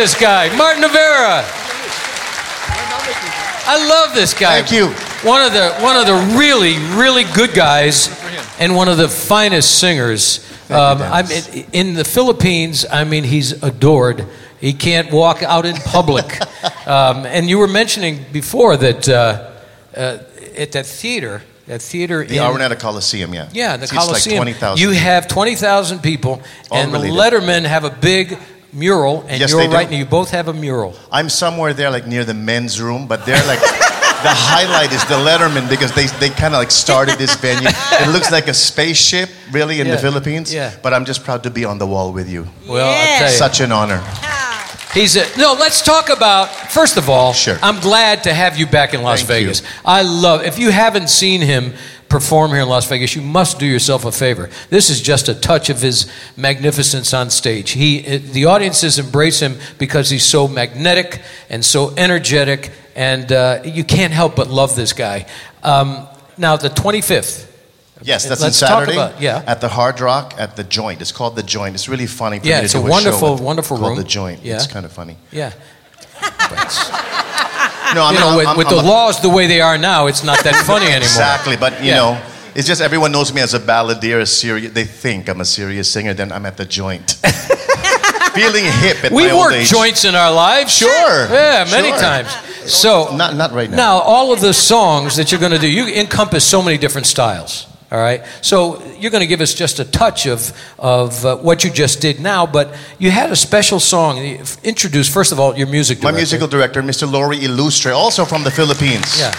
this 0.00 0.18
guy? 0.18 0.48
Martin 0.56 0.82
Nievera. 0.82 1.44
I 3.66 3.86
love 3.86 4.14
this 4.14 4.32
guy. 4.32 4.62
Thank 4.62 4.72
you. 4.72 4.86
One 5.28 5.42
of 5.42 5.52
the 5.52 5.74
one 5.74 5.98
of 5.98 6.06
the 6.06 6.38
really 6.38 6.78
really 6.98 7.24
good 7.34 7.52
guys, 7.52 8.08
and 8.58 8.74
one 8.74 8.88
of 8.88 8.96
the 8.96 9.08
finest 9.08 9.78
singers. 9.78 10.40
Um, 10.70 11.02
I'm 11.02 11.30
in, 11.30 11.66
in 11.72 11.94
the 11.94 12.04
Philippines. 12.04 12.86
I 12.90 13.04
mean, 13.04 13.24
he's 13.24 13.62
adored. 13.62 14.24
He 14.58 14.72
can't 14.72 15.12
walk 15.12 15.42
out 15.42 15.66
in 15.66 15.76
public. 15.76 16.24
um, 16.86 17.26
and 17.26 17.50
you 17.50 17.58
were 17.58 17.68
mentioning 17.68 18.24
before 18.32 18.78
that 18.78 19.06
uh, 19.06 19.50
uh, 19.94 20.18
at 20.56 20.72
that 20.72 20.86
theater, 20.86 21.42
that 21.66 21.82
theater 21.82 22.22
in 22.22 22.28
The 22.28 22.36
in 22.38 22.42
Araneta 22.42 22.80
Coliseum, 22.80 23.34
yeah. 23.34 23.50
yeah, 23.52 23.76
the 23.76 23.86
Seats 23.86 23.96
like 23.98 24.06
Coliseum. 24.06 24.48
you 24.48 24.54
people. 24.54 24.92
have 24.94 25.28
twenty 25.28 25.56
thousand 25.56 25.98
people, 25.98 26.40
and 26.72 26.90
the 26.90 26.96
Unbelievable. 26.96 27.20
Lettermen 27.20 27.66
have 27.66 27.84
a 27.84 27.90
big 27.90 28.38
mural, 28.72 29.24
and 29.28 29.40
Yes, 29.40 29.50
you're 29.50 29.60
they 29.60 29.66
do. 29.68 29.74
right. 29.74 29.90
now. 29.90 29.96
You 29.96 30.04
both 30.04 30.30
have 30.30 30.48
a 30.48 30.52
mural. 30.52 30.94
I'm 31.10 31.28
somewhere 31.28 31.72
there, 31.74 31.90
like 31.90 32.06
near 32.06 32.24
the 32.24 32.34
men's 32.34 32.80
room, 32.80 33.06
but 33.06 33.24
they're 33.26 33.44
like 33.46 33.60
the 34.22 34.28
highlight 34.34 34.92
is 34.92 35.02
the 35.06 35.14
Lettermen 35.16 35.68
because 35.68 35.92
they 35.94 36.06
they 36.18 36.28
kind 36.30 36.54
of 36.54 36.58
like 36.60 36.70
started 36.70 37.18
this 37.18 37.34
venue. 37.42 37.68
It 37.68 38.08
looks 38.12 38.30
like 38.30 38.48
a 38.48 38.54
spaceship, 38.54 39.28
really, 39.52 39.80
in 39.80 39.86
Yeah. 39.86 39.94
the 39.96 40.00
Philippines. 40.00 40.52
Yeah. 40.52 40.72
But 40.82 40.92
I'm 40.94 41.04
just 41.04 41.24
proud 41.24 41.42
to 41.44 41.50
be 41.50 41.64
on 41.64 41.78
the 41.78 41.86
wall 41.86 42.12
with 42.12 42.28
you. 42.28 42.46
Well, 42.68 42.86
I'll 42.88 42.92
Yeah. 42.94 43.18
tell 43.18 43.30
you. 43.30 43.36
Such 43.38 43.60
an 43.60 43.72
honor. 43.72 44.02
He's 44.92 45.14
a, 45.16 45.24
no. 45.38 45.52
Let's 45.54 45.82
talk 45.82 46.08
about 46.10 46.48
first 46.72 46.96
of 46.96 47.08
all. 47.08 47.32
Sure. 47.32 47.56
I'm 47.62 47.78
glad 47.80 48.24
to 48.24 48.34
have 48.34 48.58
you 48.58 48.66
back 48.66 48.92
in 48.92 49.02
Las 49.02 49.22
Thank 49.22 49.28
you. 49.42 49.46
Vegas. 49.46 49.62
I 49.84 50.02
love. 50.02 50.42
If 50.44 50.58
you 50.58 50.70
haven't 50.72 51.08
seen 51.10 51.40
him 51.42 51.74
perform 52.10 52.50
here 52.50 52.60
in 52.60 52.68
Las 52.68 52.86
Vegas, 52.88 53.14
you 53.16 53.22
must 53.22 53.58
do 53.58 53.64
yourself 53.64 54.04
a 54.04 54.12
favor. 54.12 54.50
This 54.68 54.90
is 54.90 55.00
just 55.00 55.28
a 55.28 55.34
touch 55.34 55.70
of 55.70 55.80
his 55.80 56.10
magnificence 56.36 57.14
on 57.14 57.30
stage. 57.30 57.70
He, 57.70 58.00
the 58.18 58.44
audiences 58.46 58.98
embrace 58.98 59.40
him 59.40 59.58
because 59.78 60.10
he's 60.10 60.24
so 60.26 60.46
magnetic 60.48 61.22
and 61.48 61.64
so 61.64 61.94
energetic, 61.96 62.72
and 62.94 63.30
uh, 63.32 63.62
you 63.64 63.84
can't 63.84 64.12
help 64.12 64.36
but 64.36 64.48
love 64.50 64.74
this 64.76 64.92
guy. 64.92 65.24
Um, 65.62 66.06
now, 66.36 66.56
the 66.56 66.68
25th. 66.68 67.46
Yes, 68.02 68.26
that's 68.26 68.40
Let's 68.40 68.62
on 68.62 68.68
Saturday 68.68 68.92
about- 68.94 69.20
yeah. 69.20 69.44
at 69.46 69.60
the 69.60 69.68
Hard 69.68 70.00
Rock 70.00 70.34
at 70.38 70.56
the 70.56 70.64
Joint. 70.64 71.00
It's 71.02 71.12
called 71.12 71.36
the 71.36 71.42
Joint. 71.42 71.74
It's 71.74 71.86
really 71.88 72.06
funny. 72.06 72.38
For 72.40 72.46
Yeah, 72.46 72.54
me 72.56 72.60
to 72.60 72.64
it's 72.64 72.74
a 72.74 72.78
show 72.78 72.88
wonderful, 72.88 73.36
wonderful 73.36 73.76
called 73.76 73.90
room. 73.90 73.98
the 73.98 74.04
Joint. 74.08 74.42
Yeah. 74.42 74.54
It's 74.56 74.66
kind 74.66 74.86
of 74.86 74.92
funny. 74.92 75.16
Yeah. 75.30 75.52
No, 77.94 78.04
I 78.04 78.12
you 78.12 78.18
know, 78.20 78.28
I'm- 78.28 78.36
with, 78.36 78.46
I'm- 78.46 78.56
with 78.56 78.66
I'm 78.68 78.76
the 78.76 78.82
laws 78.82 79.20
the 79.20 79.28
way 79.28 79.46
they 79.46 79.60
are 79.60 79.76
now, 79.78 80.06
it's 80.06 80.22
not 80.24 80.42
that 80.44 80.54
funny 80.66 80.86
anymore. 80.86 81.02
Exactly, 81.02 81.56
but 81.56 81.80
you 81.82 81.88
Yeah. 81.90 81.96
know, 81.96 82.18
it's 82.54 82.66
just 82.66 82.80
everyone 82.80 83.10
knows 83.12 83.32
me 83.32 83.40
as 83.42 83.54
a 83.54 83.58
balladeer, 83.60 84.20
a 84.20 84.26
serious. 84.26 84.72
They 84.72 84.84
think 84.84 85.28
I'm 85.28 85.40
a 85.40 85.44
serious 85.44 85.90
singer. 85.90 86.14
Then 86.14 86.30
I'm 86.32 86.46
at 86.46 86.56
the 86.56 86.64
joint, 86.64 87.12
feeling 88.34 88.64
hip 88.64 89.04
at 89.04 89.12
We 89.12 89.24
my 89.26 89.30
old 89.30 89.52
age. 89.52 89.68
joints 89.70 90.04
in 90.04 90.14
our 90.14 90.32
lives. 90.32 90.72
Sure. 90.72 91.26
Yeah, 91.30 91.66
many 91.70 91.88
Sure. 91.90 91.98
times. 91.98 92.28
So 92.66 93.14
Not 93.16 93.34
not 93.36 93.52
right 93.52 93.70
now. 93.70 93.76
now, 93.76 93.98
all 94.00 94.32
of 94.32 94.40
the 94.40 94.52
songs 94.54 95.16
that 95.16 95.30
you're 95.30 95.40
going 95.40 95.52
to 95.52 95.58
do, 95.58 95.68
you 95.68 95.86
encompass 95.88 96.44
so 96.44 96.62
many 96.62 96.76
different 96.78 97.06
styles. 97.06 97.66
All 97.90 97.98
right. 97.98 98.22
So 98.40 98.80
you're 98.98 99.10
going 99.10 99.22
to 99.22 99.26
give 99.26 99.40
us 99.40 99.52
just 99.52 99.80
a 99.80 99.84
touch 99.84 100.26
of 100.26 100.52
of 100.78 101.24
uh, 101.24 101.36
what 101.38 101.64
you 101.64 101.70
just 101.70 102.00
did 102.00 102.20
now, 102.20 102.46
but 102.46 102.74
you 102.98 103.10
had 103.10 103.30
a 103.30 103.36
special 103.36 103.80
song. 103.80 104.18
Introduce 104.62 105.08
first 105.12 105.32
of 105.32 105.40
all 105.40 105.56
your 105.56 105.66
music. 105.66 106.02
My 106.02 106.12
musical 106.12 106.46
director, 106.46 106.82
Mr. 106.82 107.10
Laurie 107.10 107.44
Illustre, 107.44 107.92
also 107.92 108.24
from 108.24 108.44
the 108.44 108.50
Philippines. 108.50 109.18
Yeah. 109.18 109.34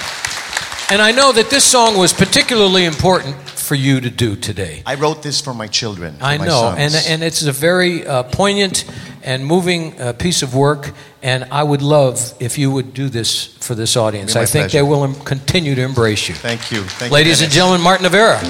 And 0.92 1.02
I 1.02 1.14
know 1.14 1.32
that 1.32 1.50
this 1.50 1.64
song 1.64 1.98
was 1.98 2.12
particularly 2.12 2.84
important 2.84 3.36
for 3.72 3.76
you 3.76 4.02
to 4.02 4.10
do 4.10 4.36
today. 4.36 4.84
I 4.86 4.96
wrote 4.96 5.24
this 5.24 5.40
for 5.40 5.54
my 5.54 5.68
children. 5.68 6.18
for 6.18 6.26
I 6.26 6.38
my 6.38 6.46
know, 6.46 6.76
and 6.78 6.94
and 7.08 7.24
it's 7.24 7.44
a 7.46 7.54
very 7.54 8.06
uh, 8.06 8.24
poignant 8.24 8.84
and 9.24 9.46
moving 9.46 9.98
uh, 9.98 10.12
piece 10.12 10.44
of 10.44 10.54
work. 10.54 10.92
And 11.24 11.46
I 11.52 11.62
would 11.62 11.84
love 11.84 12.34
if 12.40 12.58
you 12.58 12.72
would 12.72 12.94
do 12.96 13.08
this 13.08 13.46
for 13.58 13.76
this 13.76 13.96
audience. 13.96 14.36
I 14.36 14.46
think 14.46 14.64
pleasure. 14.64 14.78
they 14.80 14.82
will 14.82 15.04
em- 15.04 15.16
continue 15.16 15.76
to 15.76 15.82
embrace 15.82 16.28
you. 16.28 16.34
Thank 16.34 16.72
you. 16.72 16.84
Thank 16.84 17.12
you, 17.12 17.16
Ladies 17.16 17.42
and 17.42 17.52
gentlemen, 17.52 17.82
Martin 17.82 18.08
Nievera. 18.08 18.42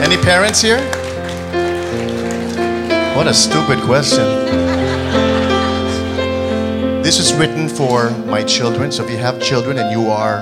Any 0.00 0.16
parents 0.16 0.62
here? 0.62 0.78
What 3.16 3.26
a 3.26 3.34
stupid 3.34 3.80
question. 3.80 4.24
This 7.02 7.18
is 7.18 7.34
written 7.34 7.68
for 7.68 8.10
my 8.26 8.44
children. 8.44 8.92
So 8.92 9.04
if 9.04 9.10
you 9.10 9.18
have 9.18 9.42
children 9.42 9.78
and 9.78 9.90
you 9.90 10.08
are 10.08 10.38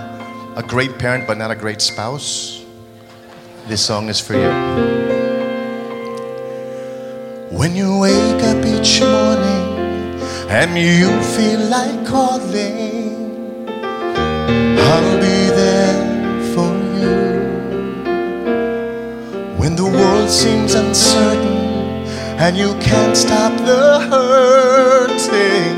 a 0.56 0.62
great 0.62 0.98
parent 0.98 1.26
but 1.26 1.38
not 1.38 1.50
a 1.50 1.56
great 1.56 1.80
spouse, 1.80 2.64
this 3.66 3.84
song 3.84 4.10
is 4.10 4.20
for 4.20 4.34
you. 4.34 4.50
When 7.50 7.74
you 7.74 7.98
wake 7.98 8.42
up 8.44 8.64
each 8.66 9.00
morning 9.00 9.59
and 10.50 10.76
you 10.76 11.08
feel 11.22 11.60
like 11.68 12.04
calling, 12.04 13.68
I'll 14.78 15.16
be 15.20 15.46
there 15.60 16.42
for 16.52 16.74
you. 16.98 17.18
When 19.56 19.76
the 19.76 19.84
world 19.84 20.28
seems 20.28 20.74
uncertain 20.74 22.04
and 22.42 22.56
you 22.56 22.74
can't 22.80 23.16
stop 23.16 23.56
the 23.58 24.00
hurting, 24.10 25.76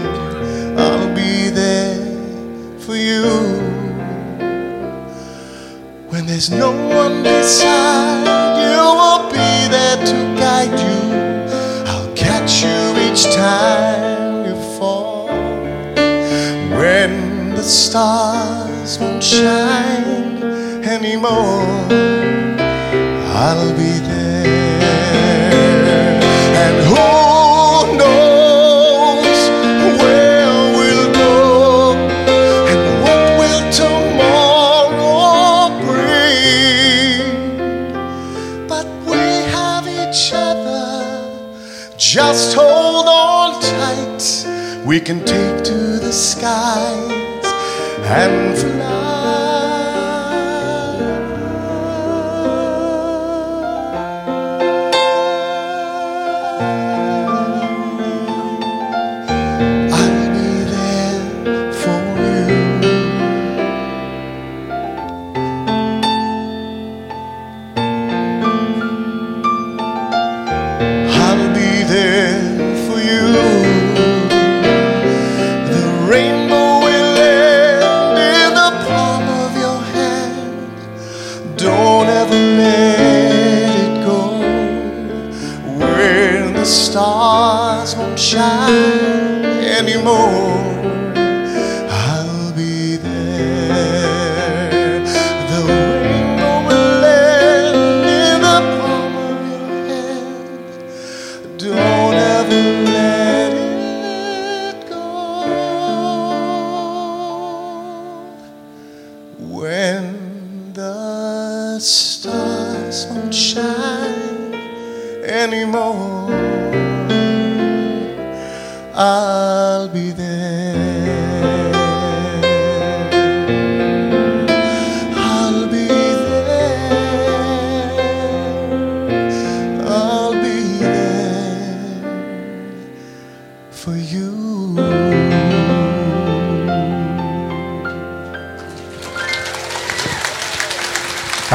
I'll 0.78 1.14
be 1.14 1.50
there 1.50 1.98
for 2.78 2.96
you. 2.96 3.28
When 6.08 6.24
there's 6.24 6.50
no 6.50 6.72
one 6.72 7.22
beside, 7.22 8.56
you 8.64 8.80
will 9.00 9.30
be 9.30 9.68
there 9.68 9.98
to 10.10 10.16
guide 10.40 10.80
you. 10.80 11.02
I'll 11.92 12.14
catch 12.16 12.62
you 12.62 12.80
each 13.06 13.24
time 13.36 13.91
the 17.62 17.68
stars 17.68 18.98
won't 18.98 19.22
shine 19.22 20.42
anymore. 20.82 21.62
I'll 23.40 23.72
be 23.76 23.92
there. 24.08 24.80
And 26.62 26.76
who 26.90 27.10
knows 27.98 29.38
where 30.02 30.50
we'll 30.76 31.08
go 31.14 31.94
and 32.72 32.82
what 33.04 33.22
will 33.38 33.62
tomorrow 33.70 35.70
bring? 35.86 37.22
But 38.66 38.86
we 39.06 39.22
have 39.54 39.86
each 39.86 40.32
other. 40.34 40.90
Just 41.96 42.56
hold 42.56 43.06
on 43.06 43.62
tight. 43.62 44.22
We 44.84 44.98
can 44.98 45.24
take 45.24 45.62
to 45.62 46.00
the 46.00 46.12
skies 46.12 47.11
and 48.14 48.81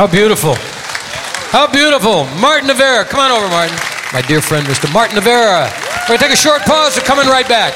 How 0.07 0.13
beautiful. 0.13 0.55
How 1.51 1.67
beautiful. 1.67 2.23
Martin 2.39 2.69
Nievera. 2.69 3.03
Come 3.03 3.19
on 3.19 3.29
over, 3.29 3.49
Martin. 3.49 3.75
My 4.13 4.21
dear 4.21 4.39
friend, 4.39 4.65
Mr. 4.65 4.87
Martin 4.93 5.17
Nievera. 5.17 5.67
We're 6.07 6.15
going 6.15 6.19
to 6.19 6.23
take 6.23 6.31
a 6.31 6.37
short 6.39 6.61
pause. 6.61 6.95
We're 6.95 7.03
coming 7.03 7.27
right 7.27 7.45
back. 7.45 7.75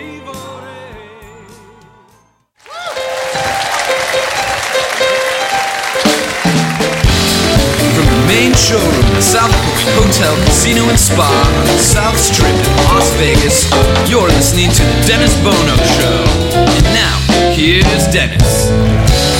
main 8.31 8.55
showroom, 8.55 9.03
South 9.19 9.51
Point 9.67 9.91
Hotel, 9.99 10.31
Casino, 10.47 10.87
and 10.87 10.97
Spa 10.97 11.27
South 11.75 12.15
Strip 12.15 12.47
in 12.47 12.71
Las 12.87 13.11
Vegas, 13.19 13.67
you're 14.07 14.31
listening 14.39 14.71
to 14.71 14.83
The 14.87 14.97
Dennis 15.03 15.35
Bono 15.43 15.75
Show. 15.99 16.23
And 16.55 16.87
now, 16.95 17.19
here's 17.51 18.07
Dennis. 18.07 18.71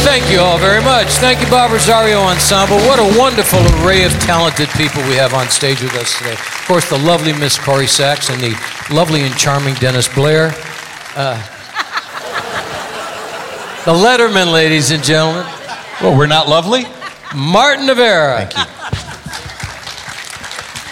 Thank 0.03 0.29
you 0.29 0.39
all 0.39 0.57
very 0.57 0.83
much. 0.83 1.07
Thank 1.23 1.39
you, 1.39 1.49
Bob 1.49 1.71
Rosario 1.71 2.19
Ensemble. 2.19 2.75
What 2.89 2.99
a 2.99 3.17
wonderful 3.17 3.61
array 3.79 4.03
of 4.03 4.11
talented 4.19 4.67
people 4.75 5.01
we 5.03 5.15
have 5.15 5.33
on 5.33 5.47
stage 5.47 5.81
with 5.81 5.95
us 5.95 6.17
today. 6.17 6.33
Of 6.33 6.65
course, 6.67 6.89
the 6.89 6.99
lovely 6.99 7.31
Miss 7.31 7.57
Corrie 7.57 7.87
Sachs 7.87 8.29
and 8.29 8.41
the 8.41 8.53
lovely 8.91 9.21
and 9.21 9.33
charming 9.37 9.75
Dennis 9.75 10.13
Blair. 10.13 10.51
Uh, 11.15 11.39
the 13.85 13.93
Lettermen, 13.93 14.51
ladies 14.51 14.91
and 14.91 15.01
gentlemen. 15.01 15.45
Well, 16.01 16.17
we're 16.17 16.27
not 16.27 16.49
lovely? 16.49 16.83
Martin 17.35 17.87
Nievera. 17.87 18.51
Thank 18.51 18.57
you. 18.57 18.63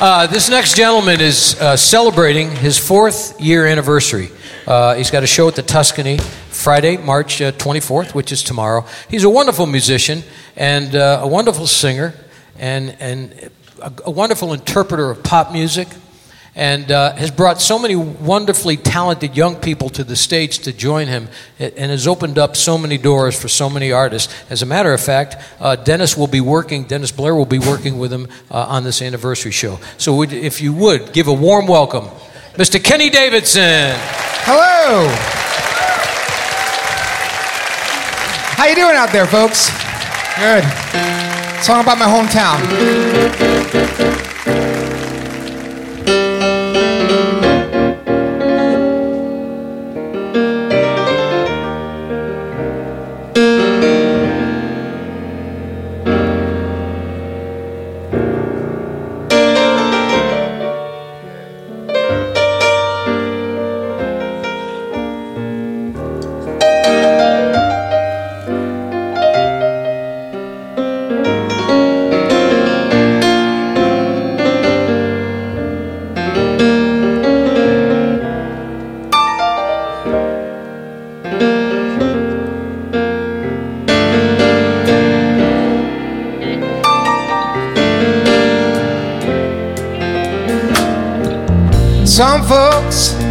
Uh, 0.02 0.28
this 0.28 0.50
next 0.50 0.78
gentleman 0.78 1.20
is 1.20 1.60
uh, 1.60 1.76
celebrating 1.76 2.50
his 2.56 2.78
fourth 2.78 3.40
year 3.42 3.66
anniversary. 3.68 4.30
Uh, 4.66 4.96
he's 4.96 5.12
got 5.12 5.24
a 5.24 5.28
show 5.28 5.50
at 5.50 5.56
the 5.56 5.62
Tuscany 5.62 6.18
Friday, 6.18 6.96
March 6.96 7.42
uh, 7.42 7.52
24th, 7.52 8.14
which 8.14 8.32
is 8.32 8.42
tomorrow. 8.42 8.86
He's 9.10 9.26
a 9.26 9.30
wonderful 9.30 9.66
musician 9.66 10.24
and 10.56 10.96
uh, 10.96 11.20
a 11.24 11.28
wonderful 11.28 11.68
singer 11.68 12.14
and, 12.58 12.96
and 13.02 13.50
a, 13.82 13.92
a 14.06 14.12
wonderful 14.12 14.54
interpreter 14.54 15.12
of 15.12 15.22
pop 15.22 15.52
music 15.52 15.90
and 16.60 16.92
uh, 16.92 17.16
has 17.16 17.32
brought 17.32 17.62
so 17.62 17.80
many 17.80 17.96
wonderfully 17.96 18.76
talented 18.76 19.38
young 19.38 19.56
people 19.56 19.88
to 19.88 20.04
the 20.04 20.18
stage 20.18 20.60
to 20.60 20.74
join 20.74 21.08
him 21.08 21.30
and 21.58 21.90
has 21.90 22.06
opened 22.06 22.38
up 22.38 22.58
so 22.58 22.78
many 22.78 22.98
doors 22.98 23.42
for 23.42 23.48
so 23.48 23.70
many 23.70 23.94
artists. 23.94 24.34
As 24.50 24.62
a 24.62 24.66
matter 24.66 24.92
of 24.92 25.00
fact, 25.00 25.38
uh, 25.62 25.78
Dennis 25.78 26.18
will 26.18 26.28
be 26.28 26.42
working, 26.42 26.84
Dennis 26.84 27.14
Blair 27.14 27.34
will 27.34 27.46
be 27.46 27.60
working 27.60 27.98
with 27.98 28.12
him 28.12 28.28
uh, 28.52 28.66
on 28.68 28.84
this 28.84 29.02
anniversary 29.02 29.54
show. 29.54 29.80
So 29.98 30.22
if 30.22 30.60
you 30.60 30.74
would, 30.74 31.14
give 31.14 31.30
a 31.30 31.34
warm 31.34 31.66
welcome, 31.66 32.04
Mr. 32.56 32.84
Kenny 32.84 33.10
Davidson. 33.10 33.96
Hello. 34.44 35.08
How 38.58 38.66
you 38.66 38.76
doing 38.76 38.98
out 38.98 39.14
there, 39.14 39.28
folks? 39.28 39.70
Good. 40.38 40.66
Song 41.64 41.80
about 41.80 41.98
my 41.98 42.06
hometown. 42.06 44.09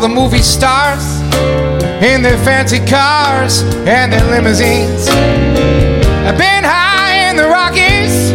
The 0.00 0.08
movie 0.08 0.40
stars 0.40 1.20
in 2.02 2.22
their 2.22 2.38
fancy 2.38 2.78
cars 2.86 3.62
and 3.86 4.10
their 4.10 4.24
limousines. 4.30 5.06
I've 6.26 6.38
been 6.38 6.64
high 6.64 7.28
in 7.28 7.36
the 7.36 7.46
Rockies 7.46 8.30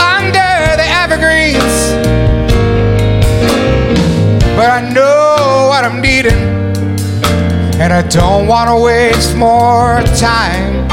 under 0.00 0.76
the 0.80 0.88
evergreens. 1.02 1.92
But 4.56 4.70
I 4.70 4.90
know 4.90 5.66
what 5.68 5.84
I'm 5.84 6.00
needing, 6.00 6.32
and 7.78 7.92
I 7.92 8.00
don't 8.08 8.46
want 8.46 8.70
to 8.70 8.76
waste 8.82 9.36
more 9.36 10.00
time. 10.16 10.88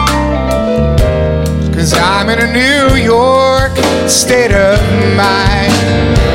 Cause 1.73 1.93
I'm 1.93 2.27
in 2.29 2.39
a 2.39 2.51
New 2.51 2.95
York 2.97 3.77
state 4.09 4.51
of 4.51 4.77
mind. 5.15 6.34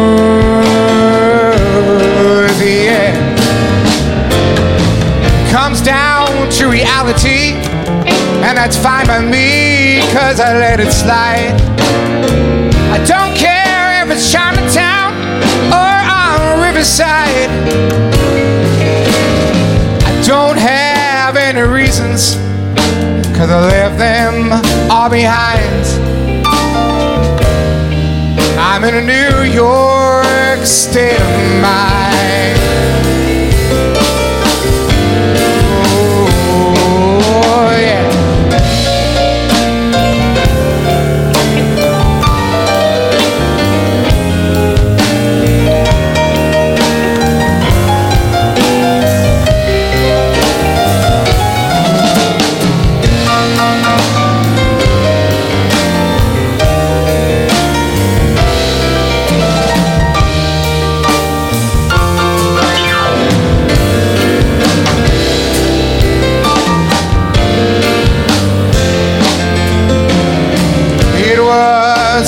Yeah. 2.91 3.15
Comes 5.49 5.79
down 5.81 6.27
to 6.57 6.67
reality, 6.67 7.55
and 8.43 8.57
that's 8.57 8.75
fine 8.75 9.07
by 9.07 9.21
me, 9.21 10.01
cause 10.11 10.41
I 10.41 10.59
let 10.59 10.81
it 10.81 10.91
slide. 10.91 11.55
I 12.91 12.97
don't 13.07 13.33
care 13.37 14.03
if 14.03 14.11
it's 14.11 14.29
Chinatown 14.29 15.13
or 15.71 15.93
on 16.03 16.59
Riverside. 16.59 17.51
I 20.03 20.11
don't 20.27 20.57
have 20.57 21.37
any 21.37 21.61
reasons, 21.61 22.35
cause 23.37 23.49
I 23.49 23.59
left 23.71 23.97
them 23.99 24.51
all 24.91 25.09
behind. 25.09 25.85
I'm 28.59 28.83
in 28.83 28.95
a 28.95 29.01
New 29.01 29.43
York 29.49 30.30
state 30.65 31.19
of 31.19 31.61
mind. 31.61 33.30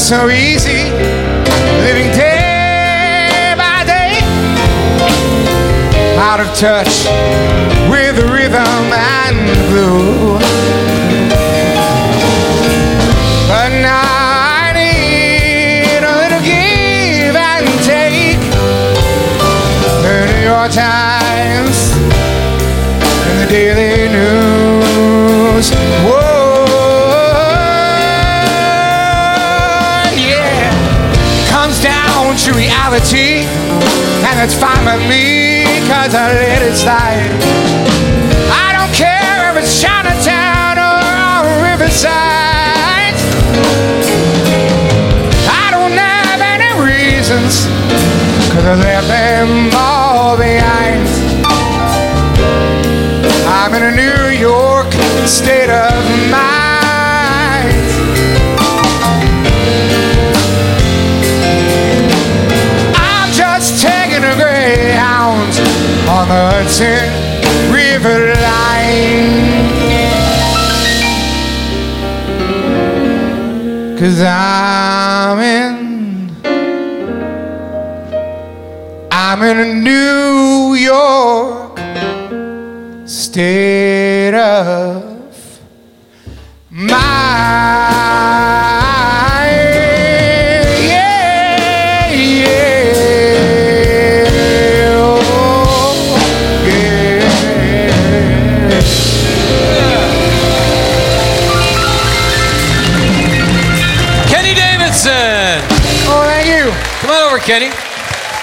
So 0.03 0.29
easy 0.29 0.91
living 1.79 2.11
day 2.11 3.53
by 3.55 3.85
day, 3.85 4.19
out 6.19 6.41
of 6.41 6.47
touch 6.57 7.05
it's 34.43 34.55
fine 34.55 34.83
with 34.83 35.07
me, 35.07 35.63
cause 35.87 36.13
I 36.13 36.33
let 36.33 36.61
it 36.61 36.75
slide. 36.75 37.31
I 38.51 38.75
don't 38.75 38.93
care 38.93 39.51
if 39.51 39.63
it's 39.63 39.81
Chinatown 39.81 40.75
or 40.83 41.63
Riverside. 41.63 43.15
I 45.47 45.71
don't 45.71 45.95
have 45.95 46.41
any 46.43 46.71
reasons, 46.83 47.67
cause 48.51 48.65
I 48.65 48.75
left 48.75 49.07
them 49.07 49.82
Hudson 66.35 67.09
River 67.71 68.33
line. 68.41 69.53
Cause 73.99 74.19
I'm 74.19 75.39
in, 75.39 76.31
I'm 79.11 79.43
in 79.43 79.83
New 79.83 80.73
York 80.73 81.77
state 83.07 84.33
of 84.33 85.03
mind. 86.71 87.03
Yeah, 90.89 92.09
yeah, 92.11 92.52
Kenny. 107.45 107.69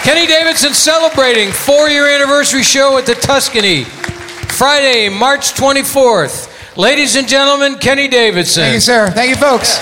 Kenny 0.02 0.26
Davidson 0.26 0.74
celebrating 0.74 1.50
four-year 1.52 2.06
anniversary 2.06 2.62
show 2.62 2.98
at 2.98 3.06
the 3.06 3.14
Tuscany, 3.14 3.84
Friday, 3.84 5.08
March 5.08 5.54
24th. 5.54 6.76
Ladies 6.76 7.16
and 7.16 7.26
gentlemen, 7.26 7.76
Kenny 7.76 8.08
Davidson. 8.08 8.64
Thank 8.64 8.74
you, 8.74 8.80
sir. 8.80 9.10
Thank 9.10 9.30
you, 9.30 9.36
folks. 9.36 9.78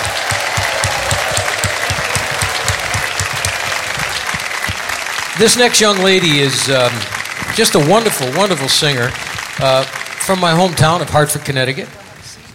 This 5.37 5.57
next 5.57 5.81
young 5.81 5.97
lady 5.99 6.39
is 6.39 6.69
um, 6.69 6.91
just 7.55 7.75
a 7.75 7.79
wonderful, 7.89 8.31
wonderful 8.37 8.69
singer 8.69 9.09
uh, 9.59 9.83
from 9.83 10.39
my 10.39 10.51
hometown 10.51 11.01
of 11.01 11.09
Hartford, 11.09 11.43
Connecticut. 11.43 11.89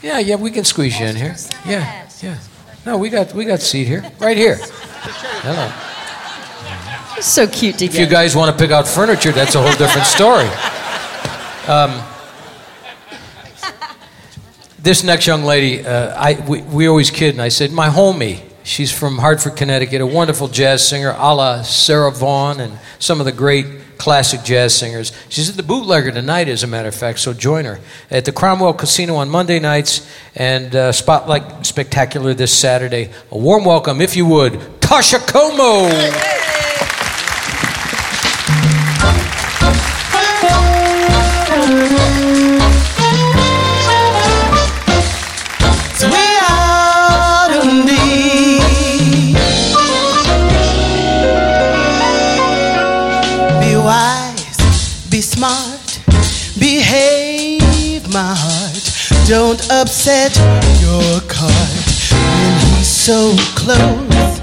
Yeah, 0.02 0.18
yeah, 0.18 0.36
we 0.36 0.50
can 0.50 0.64
squeeze 0.64 0.98
you 0.98 1.06
in 1.06 1.16
here. 1.16 1.36
Yeah, 1.66 2.08
yeah. 2.22 2.38
No, 2.86 2.96
we 2.96 3.10
got 3.10 3.34
we 3.34 3.44
got 3.44 3.60
seat 3.60 3.86
here, 3.86 4.04
right 4.18 4.36
here. 4.36 4.56
Hello. 4.60 5.83
So 7.24 7.46
cute 7.46 7.80
If 7.80 7.98
you 7.98 8.04
guys 8.04 8.36
want 8.36 8.54
to 8.54 8.62
pick 8.62 8.70
out 8.70 8.86
furniture, 8.86 9.32
that's 9.32 9.54
a 9.54 9.62
whole 9.62 9.72
different 9.72 10.06
story. 10.06 10.46
Um, 11.66 12.02
this 14.78 15.02
next 15.02 15.26
young 15.26 15.42
lady, 15.42 15.86
uh, 15.86 16.14
I, 16.14 16.34
we, 16.46 16.60
we 16.60 16.86
always 16.86 17.10
kid, 17.10 17.32
and 17.32 17.40
I 17.40 17.48
said, 17.48 17.72
my 17.72 17.88
homie. 17.88 18.42
She's 18.62 18.92
from 18.92 19.18
Hartford, 19.18 19.56
Connecticut, 19.56 20.02
a 20.02 20.06
wonderful 20.06 20.48
jazz 20.48 20.86
singer, 20.86 21.14
a 21.16 21.34
la 21.34 21.62
Sarah 21.62 22.10
Vaughan 22.10 22.60
and 22.60 22.78
some 22.98 23.20
of 23.20 23.26
the 23.26 23.32
great 23.32 23.96
classic 23.96 24.42
jazz 24.42 24.76
singers. 24.76 25.10
She's 25.30 25.48
at 25.48 25.56
the 25.56 25.62
Bootlegger 25.62 26.12
tonight, 26.12 26.48
as 26.48 26.62
a 26.62 26.66
matter 26.66 26.88
of 26.88 26.94
fact, 26.94 27.20
so 27.20 27.32
join 27.32 27.64
her. 27.64 27.80
At 28.10 28.26
the 28.26 28.32
Cromwell 28.32 28.74
Casino 28.74 29.16
on 29.16 29.30
Monday 29.30 29.60
nights 29.60 30.06
and 30.34 30.76
uh, 30.76 30.92
Spotlight 30.92 31.64
Spectacular 31.64 32.34
this 32.34 32.52
Saturday. 32.52 33.10
A 33.30 33.38
warm 33.38 33.64
welcome, 33.64 34.02
if 34.02 34.14
you 34.14 34.26
would, 34.26 34.52
Toscha 34.80 35.18
Comeaux. 35.26 36.43
don't 59.56 59.70
upset 59.70 60.36
your 60.80 61.20
card 61.28 61.84
when 62.10 62.54
he's 62.76 62.88
so 62.88 63.32
close. 63.54 64.40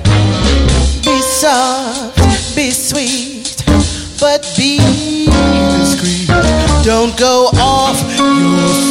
Be 1.03 1.19
soft, 1.21 2.55
be 2.55 2.71
sweet, 2.71 3.63
but 4.21 4.41
be 4.55 4.77
discreet. 5.79 6.27
Don't 6.85 7.17
go 7.17 7.49
off 7.55 7.99
your 8.17 8.90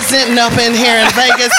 representing 0.00 0.38
up 0.38 0.52
in 0.58 0.74
here 0.74 0.96
in 0.98 1.10
Vegas. 1.12 1.52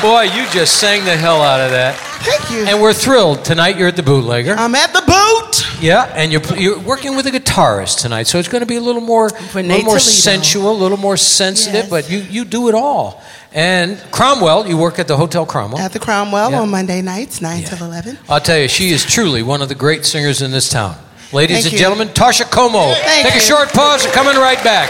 Boy, 0.00 0.22
you 0.22 0.48
just 0.50 0.80
sang 0.80 1.04
the 1.04 1.16
hell 1.16 1.42
out 1.42 1.60
of 1.60 1.70
that. 1.70 1.96
Thank 2.22 2.50
you. 2.50 2.64
And 2.66 2.80
we're 2.80 2.92
thrilled. 2.92 3.44
Tonight 3.44 3.76
you're 3.76 3.88
at 3.88 3.96
the 3.96 4.02
bootlegger. 4.02 4.54
I'm 4.54 4.74
at 4.74 4.92
the 4.92 5.02
boot. 5.02 5.82
Yeah, 5.82 6.04
and 6.14 6.32
you're 6.32 6.42
you're 6.56 6.78
working 6.78 7.16
with 7.16 7.26
a 7.26 7.30
guitarist 7.30 8.00
tonight, 8.00 8.24
so 8.28 8.38
it's 8.38 8.48
going 8.48 8.60
to 8.60 8.66
be 8.66 8.76
a 8.76 8.80
little 8.80 9.00
more, 9.00 9.26
a 9.26 9.62
little 9.62 9.82
more 9.82 9.98
sensual, 9.98 10.70
a 10.72 10.72
little 10.72 10.96
more 10.96 11.16
sensitive. 11.16 11.74
Yes. 11.84 11.90
But 11.90 12.10
you 12.10 12.18
you 12.18 12.44
do 12.44 12.68
it 12.68 12.74
all. 12.74 13.22
And 13.52 13.98
Cromwell, 14.12 14.66
you 14.66 14.78
work 14.78 14.98
at 14.98 15.08
the 15.08 15.16
Hotel 15.16 15.44
Cromwell. 15.44 15.80
At 15.80 15.92
the 15.92 15.98
Cromwell 15.98 16.50
Yeah. 16.52 16.60
on 16.60 16.70
Monday 16.70 17.02
nights, 17.02 17.42
9 17.42 17.64
till 17.64 17.84
11. 17.86 18.18
I'll 18.28 18.40
tell 18.40 18.56
you, 18.58 18.66
she 18.66 18.92
is 18.92 19.04
truly 19.04 19.42
one 19.42 19.60
of 19.60 19.68
the 19.68 19.74
great 19.74 20.06
singers 20.06 20.40
in 20.40 20.52
this 20.52 20.70
town. 20.70 20.96
Ladies 21.32 21.56
Thank 21.56 21.66
and 21.66 21.72
you. 21.74 21.78
gentlemen, 21.78 22.08
Toscha 22.08 22.44
Comeaux. 22.50 22.94
Thank 22.94 23.26
Take 23.26 23.36
a 23.36 23.44
short 23.44 23.68
pause. 23.74 24.06
We're 24.06 24.12
coming 24.12 24.36
right 24.36 24.62
back. 24.64 24.88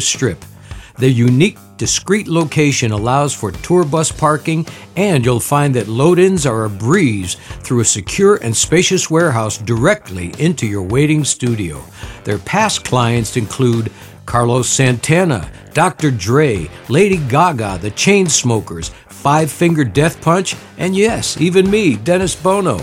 Strip. 0.00 0.44
Their 0.98 1.10
unique, 1.10 1.58
discreet 1.76 2.28
location 2.28 2.92
allows 2.92 3.34
for 3.34 3.50
tour 3.50 3.84
bus 3.84 4.12
parking, 4.12 4.66
and 4.96 5.24
you'll 5.24 5.40
find 5.40 5.74
that 5.74 5.88
load 5.88 6.18
ins 6.18 6.46
are 6.46 6.64
a 6.64 6.70
breeze 6.70 7.34
through 7.62 7.80
a 7.80 7.84
secure 7.84 8.36
and 8.36 8.56
spacious 8.56 9.10
warehouse 9.10 9.58
directly 9.58 10.34
into 10.38 10.66
your 10.66 10.82
waiting 10.82 11.24
studio. 11.24 11.82
Their 12.24 12.38
past 12.38 12.84
clients 12.84 13.36
include 13.36 13.90
Carlos 14.26 14.68
Santana, 14.68 15.50
Dr. 15.74 16.10
Dre, 16.10 16.70
Lady 16.88 17.16
Gaga, 17.16 17.78
the 17.78 17.90
Chainsmokers, 17.90 18.90
Five 19.08 19.50
Finger 19.50 19.84
Death 19.84 20.20
Punch, 20.20 20.54
and 20.78 20.94
yes, 20.94 21.40
even 21.40 21.70
me, 21.70 21.96
Dennis 21.96 22.34
Bono. 22.34 22.80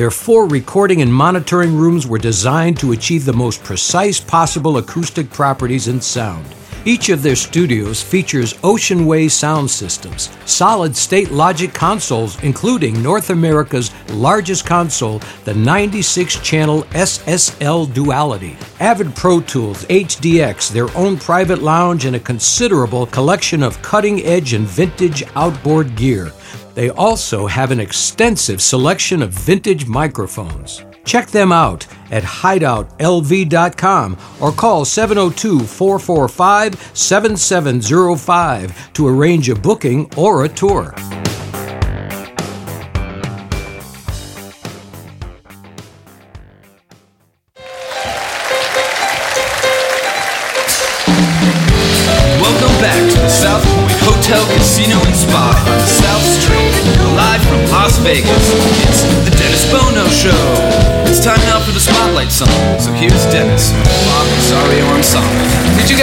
Their 0.00 0.10
four 0.10 0.46
recording 0.46 1.02
and 1.02 1.12
monitoring 1.12 1.76
rooms 1.76 2.06
were 2.06 2.16
designed 2.16 2.78
to 2.78 2.92
achieve 2.92 3.26
the 3.26 3.34
most 3.34 3.62
precise 3.62 4.18
possible 4.18 4.78
acoustic 4.78 5.28
properties 5.28 5.88
and 5.88 6.02
sound. 6.02 6.46
Each 6.86 7.10
of 7.10 7.22
their 7.22 7.36
studios 7.36 8.02
features 8.02 8.58
Ocean 8.64 9.28
sound 9.28 9.70
systems, 9.70 10.30
solid 10.46 10.96
state 10.96 11.30
logic 11.30 11.74
consoles, 11.74 12.42
including 12.42 13.02
North 13.02 13.28
America's 13.28 13.90
largest 14.12 14.64
console, 14.64 15.20
the 15.44 15.52
96 15.52 16.40
channel 16.40 16.84
SSL 16.92 17.92
Duality, 17.92 18.56
Avid 18.80 19.14
Pro 19.14 19.42
Tools, 19.42 19.84
HDX, 19.84 20.72
their 20.72 20.88
own 20.96 21.18
private 21.18 21.60
lounge, 21.60 22.06
and 22.06 22.16
a 22.16 22.20
considerable 22.20 23.04
collection 23.04 23.62
of 23.62 23.82
cutting 23.82 24.24
edge 24.24 24.54
and 24.54 24.66
vintage 24.66 25.24
outboard 25.36 25.94
gear. 25.94 26.32
They 26.74 26.90
also 26.90 27.46
have 27.46 27.70
an 27.70 27.80
extensive 27.80 28.60
selection 28.62 29.22
of 29.22 29.30
vintage 29.30 29.86
microphones. 29.86 30.84
Check 31.04 31.28
them 31.28 31.50
out 31.50 31.86
at 32.10 32.22
hideoutlv.com 32.22 34.16
or 34.40 34.52
call 34.52 34.84
702 34.84 35.60
445 35.60 36.90
7705 36.96 38.92
to 38.92 39.08
arrange 39.08 39.48
a 39.48 39.54
booking 39.54 40.08
or 40.16 40.44
a 40.44 40.48
tour. 40.48 40.94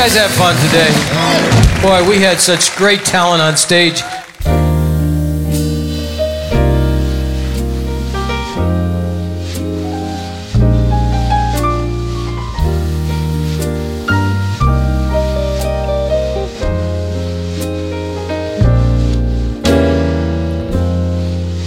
Guys 0.08 0.16
have 0.16 0.32
fun 0.32 0.56
today? 0.68 1.82
Boy, 1.82 2.10
we 2.10 2.22
had 2.22 2.40
such 2.40 2.74
great 2.78 3.04
talent 3.04 3.42
on 3.42 3.58
stage. 3.58 4.02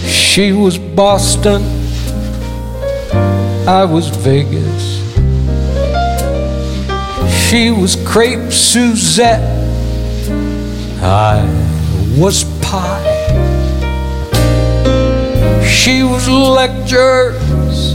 She 0.07 0.51
was 0.53 0.79
Boston, 0.79 1.61
I 3.67 3.85
was 3.85 4.07
Vegas. 4.07 5.10
She 7.51 7.69
was 7.69 7.97
Crepe 8.07 8.49
Suzette, 8.49 9.43
I 11.03 11.43
was 12.17 12.45
Pie. 12.61 13.03
She 15.67 16.01
was 16.01 16.29
lectures, 16.29 17.93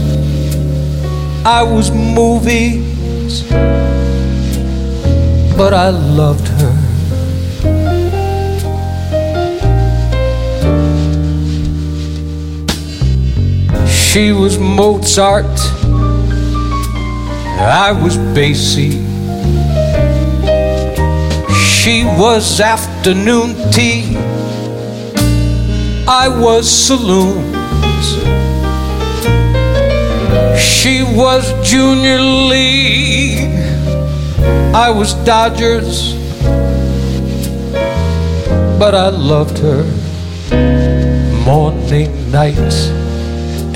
I 1.43 1.63
was 1.63 1.89
movies, 1.89 3.41
but 5.57 5.73
I 5.73 5.89
loved 5.89 6.47
her. 6.59 6.75
She 13.87 14.33
was 14.33 14.59
Mozart, 14.59 15.45
I 17.59 17.91
was 17.91 18.17
Basie. 18.37 19.06
She 21.87 22.03
was 22.03 22.59
afternoon 22.59 23.55
tea, 23.71 24.17
I 26.05 26.27
was 26.27 26.69
saloons. 26.69 28.07
She 30.59 31.01
was 31.15 31.43
junior 31.63 32.19
league, 32.19 33.55
I 34.75 34.89
was 34.89 35.13
Dodgers, 35.23 36.13
but 38.77 38.93
I 38.93 39.07
loved 39.07 39.57
her 39.59 39.85
morning, 41.45 42.29
night, 42.29 42.57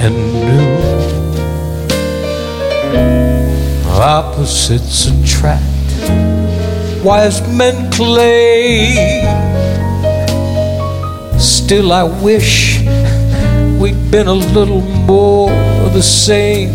and 0.04 0.16
noon. 0.50 0.82
Opposites 3.88 5.08
attract, 5.08 5.71
wise 7.04 7.42
men 7.48 7.92
clay. 7.92 8.96
Still, 11.40 11.92
I 11.92 12.04
wish 12.04 12.82
we'd 13.80 14.12
been 14.12 14.28
a 14.28 14.34
little 14.34 14.82
more 14.82 15.50
the 15.90 16.02
same. 16.02 16.70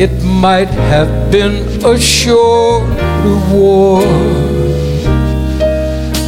It 0.00 0.22
might 0.22 0.68
have 0.68 1.32
been 1.32 1.84
a 1.84 1.98
shorter 1.98 2.86
war 3.52 4.02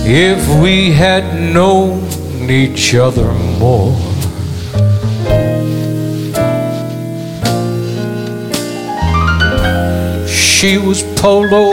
if 0.04 0.60
we 0.60 0.90
had 0.90 1.54
known 1.54 2.02
each 2.50 2.94
other 2.96 3.32
more. 3.60 4.09
She 10.60 10.76
was 10.76 11.02
polo, 11.18 11.72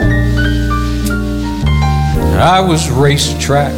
I 2.40 2.62
was 2.62 2.90
racetrack. 2.90 3.74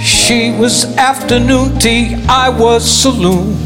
She 0.00 0.52
was 0.52 0.84
afternoon 0.96 1.76
tea, 1.80 2.14
I 2.28 2.50
was 2.50 2.88
saloon. 2.88 3.56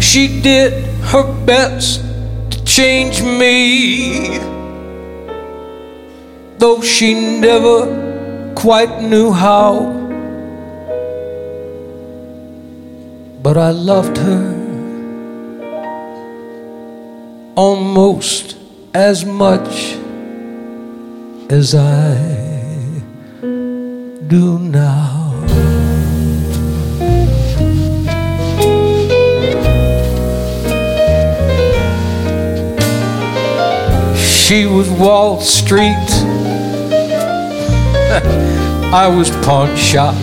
She 0.00 0.40
did 0.42 0.72
her 1.12 1.32
best 1.44 2.02
to 2.50 2.64
change 2.64 3.22
me, 3.22 4.38
though 6.58 6.82
she 6.82 7.14
never 7.38 8.52
quite 8.56 9.00
knew 9.00 9.30
how. 9.30 9.99
But 13.42 13.56
I 13.56 13.70
loved 13.70 14.18
her 14.18 14.60
almost 17.56 18.56
as 18.92 19.24
much 19.24 19.96
as 21.48 21.74
I 21.74 22.16
do 24.26 24.58
now. 24.58 25.32
She 34.16 34.66
was 34.66 34.90
Wall 34.90 35.40
Street, 35.40 35.86
I 38.92 39.08
was 39.08 39.30
pawn 39.44 39.74
shop. 39.76 40.16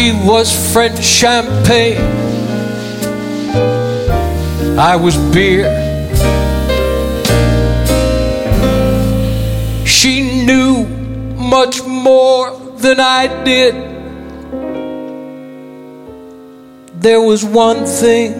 She 0.00 0.12
was 0.12 0.72
French 0.72 1.04
champagne, 1.04 2.00
I 4.78 4.96
was 4.96 5.14
beer. 5.34 5.68
She 9.84 10.46
knew 10.46 10.86
much 11.36 11.82
more 11.84 12.58
than 12.78 12.98
I 12.98 13.44
did. 13.44 13.74
There 17.02 17.20
was 17.20 17.44
one 17.44 17.84
thing 17.84 18.32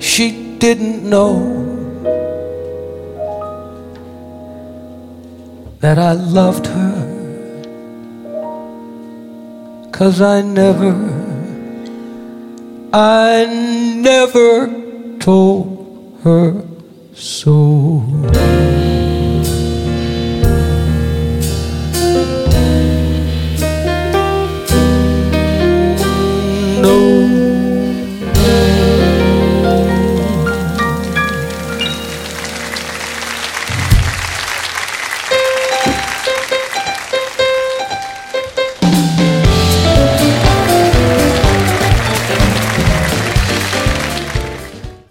she 0.00 0.56
didn't 0.56 1.04
know 1.04 1.34
that 5.80 5.98
I 5.98 6.12
loved 6.12 6.68
her. 6.68 7.03
Cause 9.94 10.20
I 10.20 10.42
never, 10.42 10.92
I 12.92 13.46
never 13.94 14.66
told 15.20 16.18
her 16.24 16.64
so. 17.14 18.00
No. 26.82 27.23